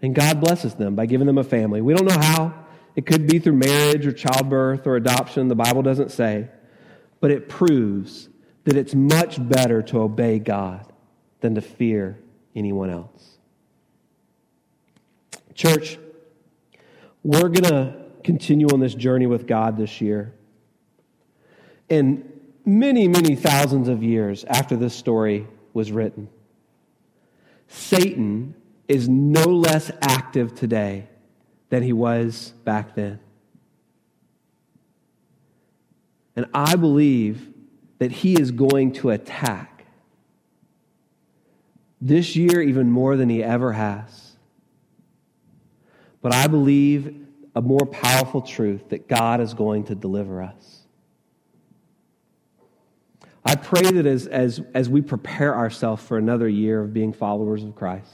And 0.00 0.14
God 0.14 0.40
blesses 0.40 0.74
them 0.74 0.96
by 0.96 1.06
giving 1.06 1.26
them 1.26 1.38
a 1.38 1.44
family. 1.44 1.80
We 1.80 1.94
don't 1.94 2.06
know 2.06 2.20
how. 2.20 2.54
It 2.96 3.06
could 3.06 3.26
be 3.26 3.38
through 3.38 3.54
marriage 3.54 4.04
or 4.06 4.12
childbirth 4.12 4.86
or 4.86 4.96
adoption. 4.96 5.48
The 5.48 5.54
Bible 5.54 5.82
doesn't 5.82 6.10
say. 6.10 6.48
But 7.20 7.30
it 7.30 7.48
proves 7.48 8.28
that 8.64 8.76
it's 8.76 8.94
much 8.94 9.36
better 9.48 9.80
to 9.82 10.00
obey 10.00 10.38
God 10.40 10.92
than 11.40 11.54
to 11.54 11.60
fear 11.60 12.18
anyone 12.54 12.90
else. 12.90 13.38
Church, 15.54 15.98
we're 17.22 17.48
going 17.48 17.64
to 17.64 17.96
continue 18.24 18.66
on 18.72 18.80
this 18.80 18.94
journey 18.94 19.26
with 19.26 19.46
God 19.46 19.76
this 19.76 20.00
year. 20.00 20.34
And 21.88 22.40
many, 22.64 23.06
many 23.06 23.36
thousands 23.36 23.88
of 23.88 24.02
years 24.02 24.44
after 24.44 24.76
this 24.76 24.94
story 24.94 25.46
was 25.72 25.92
written. 25.92 26.28
Satan 27.68 28.54
is 28.88 29.08
no 29.08 29.44
less 29.44 29.90
active 30.00 30.54
today 30.54 31.08
than 31.70 31.82
he 31.82 31.92
was 31.92 32.52
back 32.64 32.94
then. 32.94 33.18
And 36.36 36.46
I 36.52 36.76
believe 36.76 37.48
that 37.98 38.12
he 38.12 38.34
is 38.34 38.50
going 38.50 38.92
to 38.94 39.10
attack 39.10 39.86
this 42.00 42.34
year 42.34 42.60
even 42.60 42.90
more 42.90 43.16
than 43.16 43.28
he 43.28 43.42
ever 43.42 43.72
has. 43.72 44.36
But 46.20 46.34
I 46.34 46.46
believe 46.46 47.26
a 47.54 47.62
more 47.62 47.86
powerful 47.86 48.42
truth 48.42 48.88
that 48.90 49.08
God 49.08 49.40
is 49.40 49.54
going 49.54 49.84
to 49.84 49.94
deliver 49.94 50.42
us. 50.42 50.81
I 53.44 53.56
pray 53.56 53.82
that 53.82 54.06
as, 54.06 54.26
as, 54.26 54.60
as 54.72 54.88
we 54.88 55.02
prepare 55.02 55.54
ourselves 55.54 56.02
for 56.02 56.16
another 56.16 56.48
year 56.48 56.80
of 56.80 56.92
being 56.92 57.12
followers 57.12 57.64
of 57.64 57.74
Christ, 57.74 58.12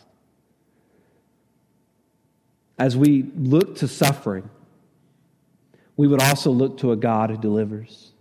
as 2.78 2.96
we 2.96 3.30
look 3.36 3.76
to 3.76 3.88
suffering, 3.88 4.48
we 5.96 6.06
would 6.06 6.22
also 6.22 6.50
look 6.50 6.78
to 6.78 6.92
a 6.92 6.96
God 6.96 7.30
who 7.30 7.36
delivers. 7.36 8.12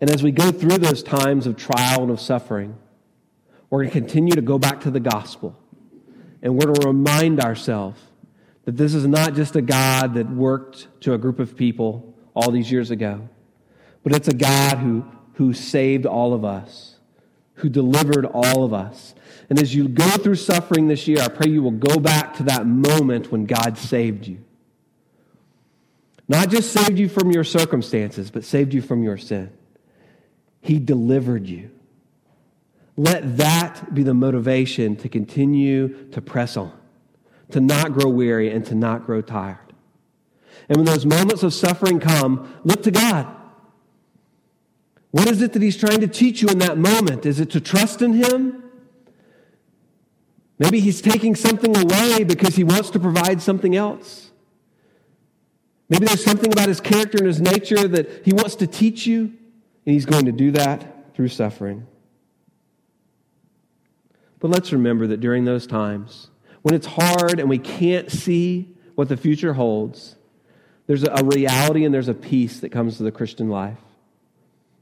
And 0.00 0.10
as 0.10 0.22
we 0.22 0.30
go 0.30 0.52
through 0.52 0.78
those 0.78 1.02
times 1.02 1.46
of 1.46 1.56
trial 1.56 2.02
and 2.02 2.10
of 2.10 2.20
suffering, 2.20 2.76
we're 3.70 3.80
going 3.80 3.90
to 3.90 4.00
continue 4.00 4.34
to 4.34 4.42
go 4.42 4.58
back 4.58 4.80
to 4.82 4.90
the 4.90 5.00
gospel. 5.00 5.58
And 6.42 6.54
we're 6.54 6.72
to 6.72 6.86
remind 6.86 7.40
ourselves 7.40 8.00
that 8.64 8.76
this 8.76 8.94
is 8.94 9.06
not 9.06 9.34
just 9.34 9.56
a 9.56 9.62
God 9.62 10.14
that 10.14 10.30
worked 10.30 10.86
to 11.00 11.14
a 11.14 11.18
group 11.18 11.40
of 11.40 11.56
people 11.56 12.14
all 12.34 12.50
these 12.50 12.70
years 12.70 12.90
ago, 12.90 13.28
but 14.04 14.14
it's 14.14 14.28
a 14.28 14.34
God 14.34 14.78
who 14.78 15.04
who 15.38 15.52
saved 15.52 16.04
all 16.04 16.34
of 16.34 16.44
us, 16.44 16.96
who 17.54 17.68
delivered 17.68 18.24
all 18.24 18.64
of 18.64 18.74
us. 18.74 19.14
And 19.48 19.62
as 19.62 19.72
you 19.72 19.86
go 19.86 20.08
through 20.10 20.34
suffering 20.34 20.88
this 20.88 21.06
year, 21.06 21.20
I 21.20 21.28
pray 21.28 21.48
you 21.48 21.62
will 21.62 21.70
go 21.70 22.00
back 22.00 22.34
to 22.38 22.42
that 22.42 22.66
moment 22.66 23.30
when 23.30 23.46
God 23.46 23.78
saved 23.78 24.26
you. 24.26 24.38
Not 26.26 26.50
just 26.50 26.72
saved 26.72 26.98
you 26.98 27.08
from 27.08 27.30
your 27.30 27.44
circumstances, 27.44 28.32
but 28.32 28.42
saved 28.42 28.74
you 28.74 28.82
from 28.82 29.04
your 29.04 29.16
sin. 29.16 29.52
He 30.60 30.80
delivered 30.80 31.46
you. 31.46 31.70
Let 32.96 33.36
that 33.36 33.94
be 33.94 34.02
the 34.02 34.14
motivation 34.14 34.96
to 34.96 35.08
continue 35.08 36.08
to 36.10 36.20
press 36.20 36.56
on, 36.56 36.72
to 37.52 37.60
not 37.60 37.92
grow 37.92 38.10
weary, 38.10 38.50
and 38.50 38.66
to 38.66 38.74
not 38.74 39.06
grow 39.06 39.22
tired. 39.22 39.72
And 40.68 40.78
when 40.78 40.86
those 40.86 41.06
moments 41.06 41.44
of 41.44 41.54
suffering 41.54 42.00
come, 42.00 42.52
look 42.64 42.82
to 42.82 42.90
God. 42.90 43.36
What 45.10 45.28
is 45.28 45.40
it 45.40 45.52
that 45.54 45.62
he's 45.62 45.76
trying 45.76 46.00
to 46.00 46.06
teach 46.06 46.42
you 46.42 46.48
in 46.48 46.58
that 46.58 46.76
moment? 46.76 47.24
Is 47.24 47.40
it 47.40 47.50
to 47.50 47.60
trust 47.60 48.02
in 48.02 48.12
him? 48.12 48.62
Maybe 50.58 50.80
he's 50.80 51.00
taking 51.00 51.34
something 51.34 51.74
away 51.76 52.24
because 52.24 52.56
he 52.56 52.64
wants 52.64 52.90
to 52.90 53.00
provide 53.00 53.40
something 53.40 53.76
else. 53.76 54.30
Maybe 55.88 56.04
there's 56.04 56.24
something 56.24 56.52
about 56.52 56.68
his 56.68 56.80
character 56.80 57.16
and 57.18 57.26
his 57.26 57.40
nature 57.40 57.88
that 57.88 58.26
he 58.26 58.32
wants 58.32 58.56
to 58.56 58.66
teach 58.66 59.06
you, 59.06 59.22
and 59.22 59.94
he's 59.94 60.04
going 60.04 60.26
to 60.26 60.32
do 60.32 60.50
that 60.50 61.14
through 61.14 61.28
suffering. 61.28 61.86
But 64.40 64.50
let's 64.50 64.72
remember 64.72 65.06
that 65.06 65.20
during 65.20 65.44
those 65.44 65.66
times, 65.66 66.28
when 66.62 66.74
it's 66.74 66.86
hard 66.86 67.40
and 67.40 67.48
we 67.48 67.58
can't 67.58 68.10
see 68.10 68.76
what 68.94 69.08
the 69.08 69.16
future 69.16 69.54
holds, 69.54 70.16
there's 70.86 71.04
a 71.04 71.24
reality 71.24 71.84
and 71.84 71.94
there's 71.94 72.08
a 72.08 72.14
peace 72.14 72.60
that 72.60 72.70
comes 72.70 72.98
to 72.98 73.04
the 73.04 73.12
Christian 73.12 73.48
life 73.48 73.78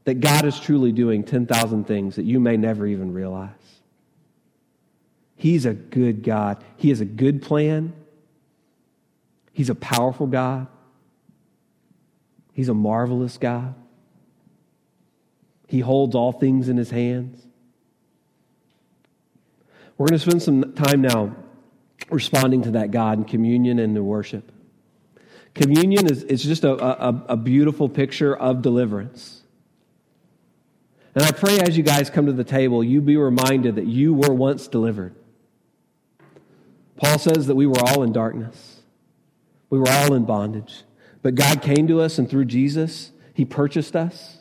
that 0.06 0.20
God 0.20 0.46
is 0.46 0.58
truly 0.58 0.92
doing 0.92 1.24
10,000 1.24 1.84
things 1.84 2.14
that 2.14 2.24
you 2.24 2.38
may 2.38 2.56
never 2.56 2.86
even 2.86 3.12
realize. 3.12 3.50
He's 5.34 5.66
a 5.66 5.74
good 5.74 6.22
God. 6.22 6.62
He 6.76 6.90
has 6.90 7.00
a 7.00 7.04
good 7.04 7.42
plan. 7.42 7.92
He's 9.52 9.68
a 9.68 9.74
powerful 9.74 10.28
God. 10.28 10.68
He's 12.52 12.68
a 12.68 12.74
marvelous 12.74 13.36
God. 13.36 13.74
He 15.66 15.80
holds 15.80 16.14
all 16.14 16.30
things 16.30 16.68
in 16.68 16.76
his 16.76 16.90
hands. 16.90 17.44
We're 19.98 20.06
going 20.06 20.20
to 20.20 20.24
spend 20.24 20.40
some 20.40 20.72
time 20.74 21.02
now 21.02 21.34
responding 22.10 22.62
to 22.62 22.70
that 22.72 22.92
God 22.92 23.18
in 23.18 23.24
communion 23.24 23.80
and 23.80 23.96
in 23.96 24.06
worship. 24.06 24.52
Communion 25.54 26.08
is, 26.08 26.22
is 26.22 26.44
just 26.44 26.62
a, 26.62 26.74
a, 26.74 27.24
a 27.30 27.36
beautiful 27.36 27.88
picture 27.88 28.36
of 28.36 28.62
deliverance. 28.62 29.42
And 31.16 31.24
I 31.24 31.32
pray 31.32 31.58
as 31.60 31.78
you 31.78 31.82
guys 31.82 32.10
come 32.10 32.26
to 32.26 32.32
the 32.32 32.44
table, 32.44 32.84
you 32.84 33.00
be 33.00 33.16
reminded 33.16 33.76
that 33.76 33.86
you 33.86 34.12
were 34.12 34.34
once 34.34 34.68
delivered. 34.68 35.14
Paul 36.96 37.18
says 37.18 37.46
that 37.46 37.54
we 37.54 37.66
were 37.66 37.80
all 37.80 38.02
in 38.02 38.12
darkness, 38.12 38.82
we 39.70 39.78
were 39.78 39.88
all 39.88 40.12
in 40.12 40.26
bondage. 40.26 40.82
But 41.22 41.34
God 41.34 41.62
came 41.62 41.88
to 41.88 42.02
us, 42.02 42.18
and 42.18 42.30
through 42.30 42.44
Jesus, 42.44 43.12
He 43.32 43.44
purchased 43.46 43.96
us. 43.96 44.38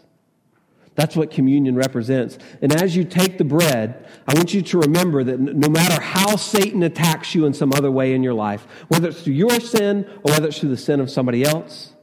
That's 0.95 1.15
what 1.15 1.31
communion 1.31 1.75
represents. 1.75 2.37
And 2.61 2.73
as 2.75 2.95
you 2.95 3.05
take 3.05 3.37
the 3.37 3.43
bread, 3.43 4.07
I 4.27 4.33
want 4.33 4.53
you 4.53 4.61
to 4.61 4.79
remember 4.79 5.23
that 5.23 5.39
no 5.39 5.69
matter 5.69 6.01
how 6.01 6.35
Satan 6.35 6.83
attacks 6.83 7.33
you 7.33 7.45
in 7.45 7.53
some 7.53 7.73
other 7.73 7.89
way 7.89 8.13
in 8.13 8.21
your 8.21 8.33
life, 8.33 8.67
whether 8.89 9.09
it's 9.09 9.21
through 9.21 9.33
your 9.33 9.59
sin 9.61 10.05
or 10.23 10.33
whether 10.33 10.49
it's 10.49 10.59
through 10.59 10.69
the 10.69 10.77
sin 10.77 10.99
of 10.99 11.09
somebody 11.09 11.43
else, 11.43 11.93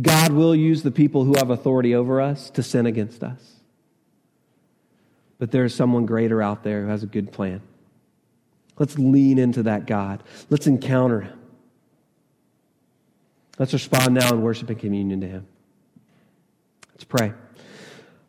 God 0.00 0.32
will 0.32 0.54
use 0.54 0.82
the 0.82 0.90
people 0.90 1.24
who 1.24 1.34
have 1.36 1.50
authority 1.50 1.94
over 1.94 2.20
us 2.20 2.48
to 2.50 2.62
sin 2.62 2.86
against 2.86 3.22
us. 3.22 3.55
But 5.38 5.50
there 5.50 5.64
is 5.64 5.74
someone 5.74 6.06
greater 6.06 6.40
out 6.42 6.62
there 6.62 6.82
who 6.82 6.88
has 6.88 7.02
a 7.02 7.06
good 7.06 7.32
plan. 7.32 7.60
Let's 8.78 8.98
lean 8.98 9.38
into 9.38 9.64
that 9.64 9.86
God. 9.86 10.22
Let's 10.50 10.66
encounter 10.66 11.22
him. 11.22 11.38
Let's 13.58 13.72
respond 13.72 14.14
now 14.14 14.28
in 14.32 14.42
worship 14.42 14.68
and 14.68 14.78
communion 14.78 15.20
to 15.22 15.26
him. 15.26 15.46
Let's 16.92 17.04
pray. 17.04 17.32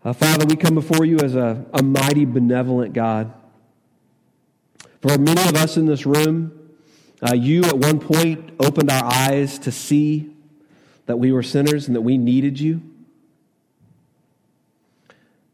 Uh, 0.04 0.14
Father, 0.14 0.46
we 0.46 0.56
come 0.56 0.76
before 0.76 1.04
you 1.04 1.20
as 1.20 1.36
a, 1.36 1.66
a 1.74 1.84
mighty, 1.84 2.24
benevolent 2.24 2.94
God. 2.94 3.34
For 5.02 5.18
many 5.18 5.42
of 5.42 5.56
us 5.56 5.76
in 5.76 5.86
this 5.86 6.06
room, 6.06 6.58
uh, 7.22 7.34
you 7.34 7.64
at 7.64 7.78
one 7.78 8.00
point 8.00 8.52
opened 8.60 8.90
our 8.90 9.04
eyes 9.04 9.60
to 9.60 9.72
see 9.72 10.34
that 11.08 11.18
we 11.18 11.32
were 11.32 11.44
sinners 11.44 11.88
and 11.88 11.96
that 11.96 12.02
we 12.02 12.18
needed 12.18 12.60
you. 12.60 12.82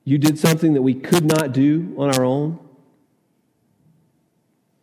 You 0.06 0.18
did 0.18 0.38
something 0.38 0.74
that 0.74 0.82
we 0.82 0.93
could 0.93 1.26
not 1.26 1.54
do 1.54 1.93
on 1.97 2.14
our 2.14 2.26
own. 2.26 2.60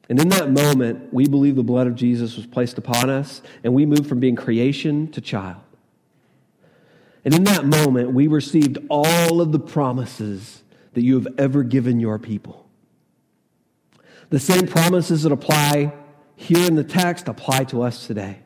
And 0.09 0.21
in 0.21 0.29
that 0.31 0.51
moment, 0.51 1.13
we 1.13 1.29
believe 1.29 1.57
the 1.57 1.63
blood 1.63 1.87
of 1.87 1.95
Jesus 1.95 2.37
was 2.37 2.47
placed 2.47 2.79
upon 2.79 3.11
us, 3.11 3.43
and 3.63 3.75
we 3.75 3.87
moved 3.87 4.09
from 4.09 4.19
being 4.19 4.35
creation 4.35 5.09
to 5.13 5.21
child. 5.21 5.61
And 7.25 7.35
in 7.35 7.45
that 7.45 7.67
moment, 7.67 8.13
we 8.13 8.27
received 8.27 8.79
all 8.89 9.41
of 9.41 9.53
the 9.53 9.61
promises 9.61 10.63
that 10.95 11.03
you 11.03 11.15
have 11.15 11.29
ever 11.39 11.63
given 11.63 12.01
your 12.01 12.19
people. 12.19 12.67
The 14.31 14.41
same 14.41 14.67
promises 14.67 15.23
that 15.25 15.33
apply 15.33 15.93
here 16.35 16.67
in 16.67 16.75
the 16.75 16.85
text 16.85 17.29
apply 17.29 17.65
to 17.65 17.83
us 17.83 18.07
today. 18.07 18.41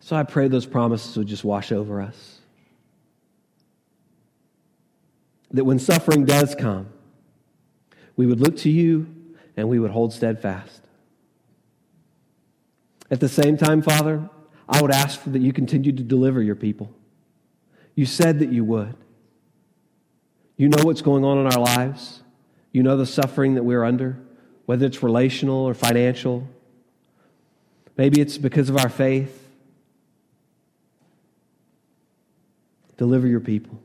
So 0.00 0.14
I 0.14 0.24
pray 0.24 0.48
those 0.48 0.66
promises 0.66 1.16
would 1.16 1.28
just 1.28 1.44
wash 1.44 1.72
over 1.72 2.02
us. 2.02 2.41
That 5.52 5.64
when 5.64 5.78
suffering 5.78 6.24
does 6.24 6.54
come, 6.54 6.88
we 8.16 8.26
would 8.26 8.40
look 8.40 8.56
to 8.58 8.70
you 8.70 9.06
and 9.56 9.68
we 9.68 9.78
would 9.78 9.90
hold 9.90 10.12
steadfast. 10.12 10.80
At 13.10 13.20
the 13.20 13.28
same 13.28 13.58
time, 13.58 13.82
Father, 13.82 14.28
I 14.68 14.80
would 14.80 14.90
ask 14.90 15.20
that 15.26 15.42
you 15.42 15.52
continue 15.52 15.92
to 15.92 16.02
deliver 16.02 16.42
your 16.42 16.54
people. 16.56 16.90
You 17.94 18.06
said 18.06 18.38
that 18.38 18.50
you 18.50 18.64
would. 18.64 18.94
You 20.56 20.68
know 20.68 20.82
what's 20.82 21.02
going 21.02 21.24
on 21.24 21.38
in 21.38 21.46
our 21.46 21.60
lives. 21.60 22.22
You 22.72 22.82
know 22.82 22.96
the 22.96 23.04
suffering 23.04 23.54
that 23.54 23.64
we're 23.64 23.84
under, 23.84 24.18
whether 24.64 24.86
it's 24.86 25.02
relational 25.02 25.56
or 25.56 25.74
financial. 25.74 26.48
Maybe 27.98 28.22
it's 28.22 28.38
because 28.38 28.70
of 28.70 28.78
our 28.78 28.88
faith. 28.88 29.50
Deliver 32.96 33.26
your 33.26 33.40
people. 33.40 33.81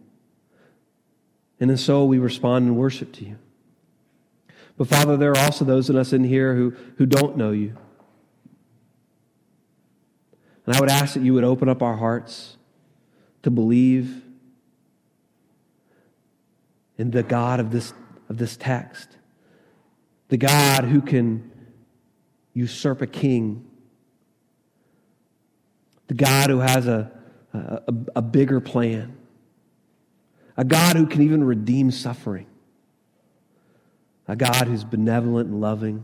And 1.60 1.72
in 1.72 1.78
so 1.78 2.06
we 2.06 2.20
respond 2.20 2.68
and 2.68 2.78
worship 2.78 3.12
to 3.14 3.26
you. 3.26 3.38
But 4.78 4.88
Father, 4.88 5.18
there 5.18 5.32
are 5.32 5.40
also 5.40 5.66
those 5.66 5.90
in 5.90 5.96
us 5.96 6.14
in 6.14 6.24
here 6.24 6.56
who, 6.56 6.76
who 6.98 7.06
don't 7.06 7.36
know 7.36 7.52
you. 7.52 7.76
And 10.66 10.76
I 10.76 10.80
would 10.80 10.90
ask 10.90 11.16
that 11.16 11.24
you 11.24 11.34
would 11.34 11.44
open 11.44 11.68
up 11.70 11.82
our 11.82 11.96
hearts 11.96 12.58
to 13.44 13.50
believe 13.50 14.22
in 16.98 17.12
the 17.12 17.24
God 17.24 17.60
of 17.60 17.72
this, 17.72 17.94
of 18.30 18.38
this 18.38 18.58
text, 18.58 19.18
the 20.28 20.38
God 20.38 20.84
who 20.84 21.02
can 21.02 21.52
usurp 22.54 23.02
a 23.02 23.08
king, 23.08 23.66
the 26.08 26.16
God 26.16 26.50
who 26.50 26.60
has 26.60 26.88
a, 26.88 27.12
a, 27.54 27.94
a 28.18 28.22
bigger 28.22 28.60
plan, 28.60 29.16
a 30.58 30.66
God 30.66 30.96
who 30.96 31.06
can 31.06 31.22
even 31.22 31.44
redeem 31.44 31.92
suffering, 31.92 32.48
a 34.28 34.36
God 34.36 34.68
who's 34.68 34.84
benevolent 34.84 35.50
and 35.50 35.62
loving, 35.62 36.04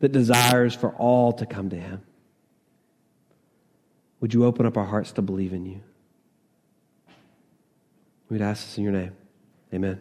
that 0.00 0.10
desires 0.12 0.74
for 0.74 0.90
all 0.96 1.32
to 1.32 1.46
come 1.46 1.70
to 1.70 1.76
him. 1.76 2.02
Would 4.20 4.34
you 4.34 4.44
open 4.44 4.66
up 4.66 4.76
our 4.76 4.84
hearts 4.84 5.12
to 5.12 5.22
believe 5.22 5.52
in 5.52 5.64
you? 5.64 5.80
We'd 8.28 8.42
ask 8.42 8.64
this 8.64 8.76
in 8.76 8.82
your 8.84 8.92
name. 8.92 9.12
Amen. 9.72 9.98